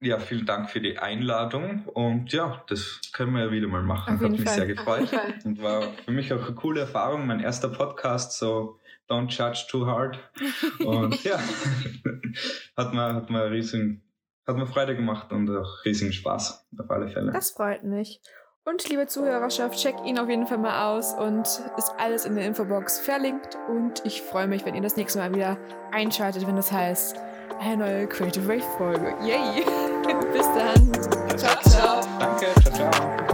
[0.00, 4.20] Ja, vielen Dank für die Einladung und ja, das können wir ja wieder mal machen.
[4.20, 4.54] Hat mich Fall.
[4.54, 5.10] sehr gefreut
[5.44, 7.26] und war für mich auch eine coole Erfahrung.
[7.26, 8.78] Mein erster Podcast, so
[9.08, 10.18] Don't Judge Too Hard.
[10.84, 11.40] Und ja,
[12.76, 14.04] hat mir, hat mir riesen,
[14.46, 17.32] hat mir Freude gemacht und auch riesigen Spaß auf alle Fälle.
[17.32, 18.20] Das freut mich.
[18.64, 21.40] Und liebe Zuhörerschaft, checkt ihn auf jeden Fall mal aus und
[21.76, 23.56] ist alles in der Infobox verlinkt.
[23.68, 25.58] Und ich freue mich, wenn ihr das nächste Mal wieder
[25.90, 27.16] einschaltet, wenn das heißt
[27.60, 29.14] eine neue Creative Wave Folge.
[29.24, 29.64] Yay!
[30.32, 31.36] Bis dann.
[31.36, 32.00] Ciao, ciao.
[32.18, 33.27] Danke, ciao, ciao.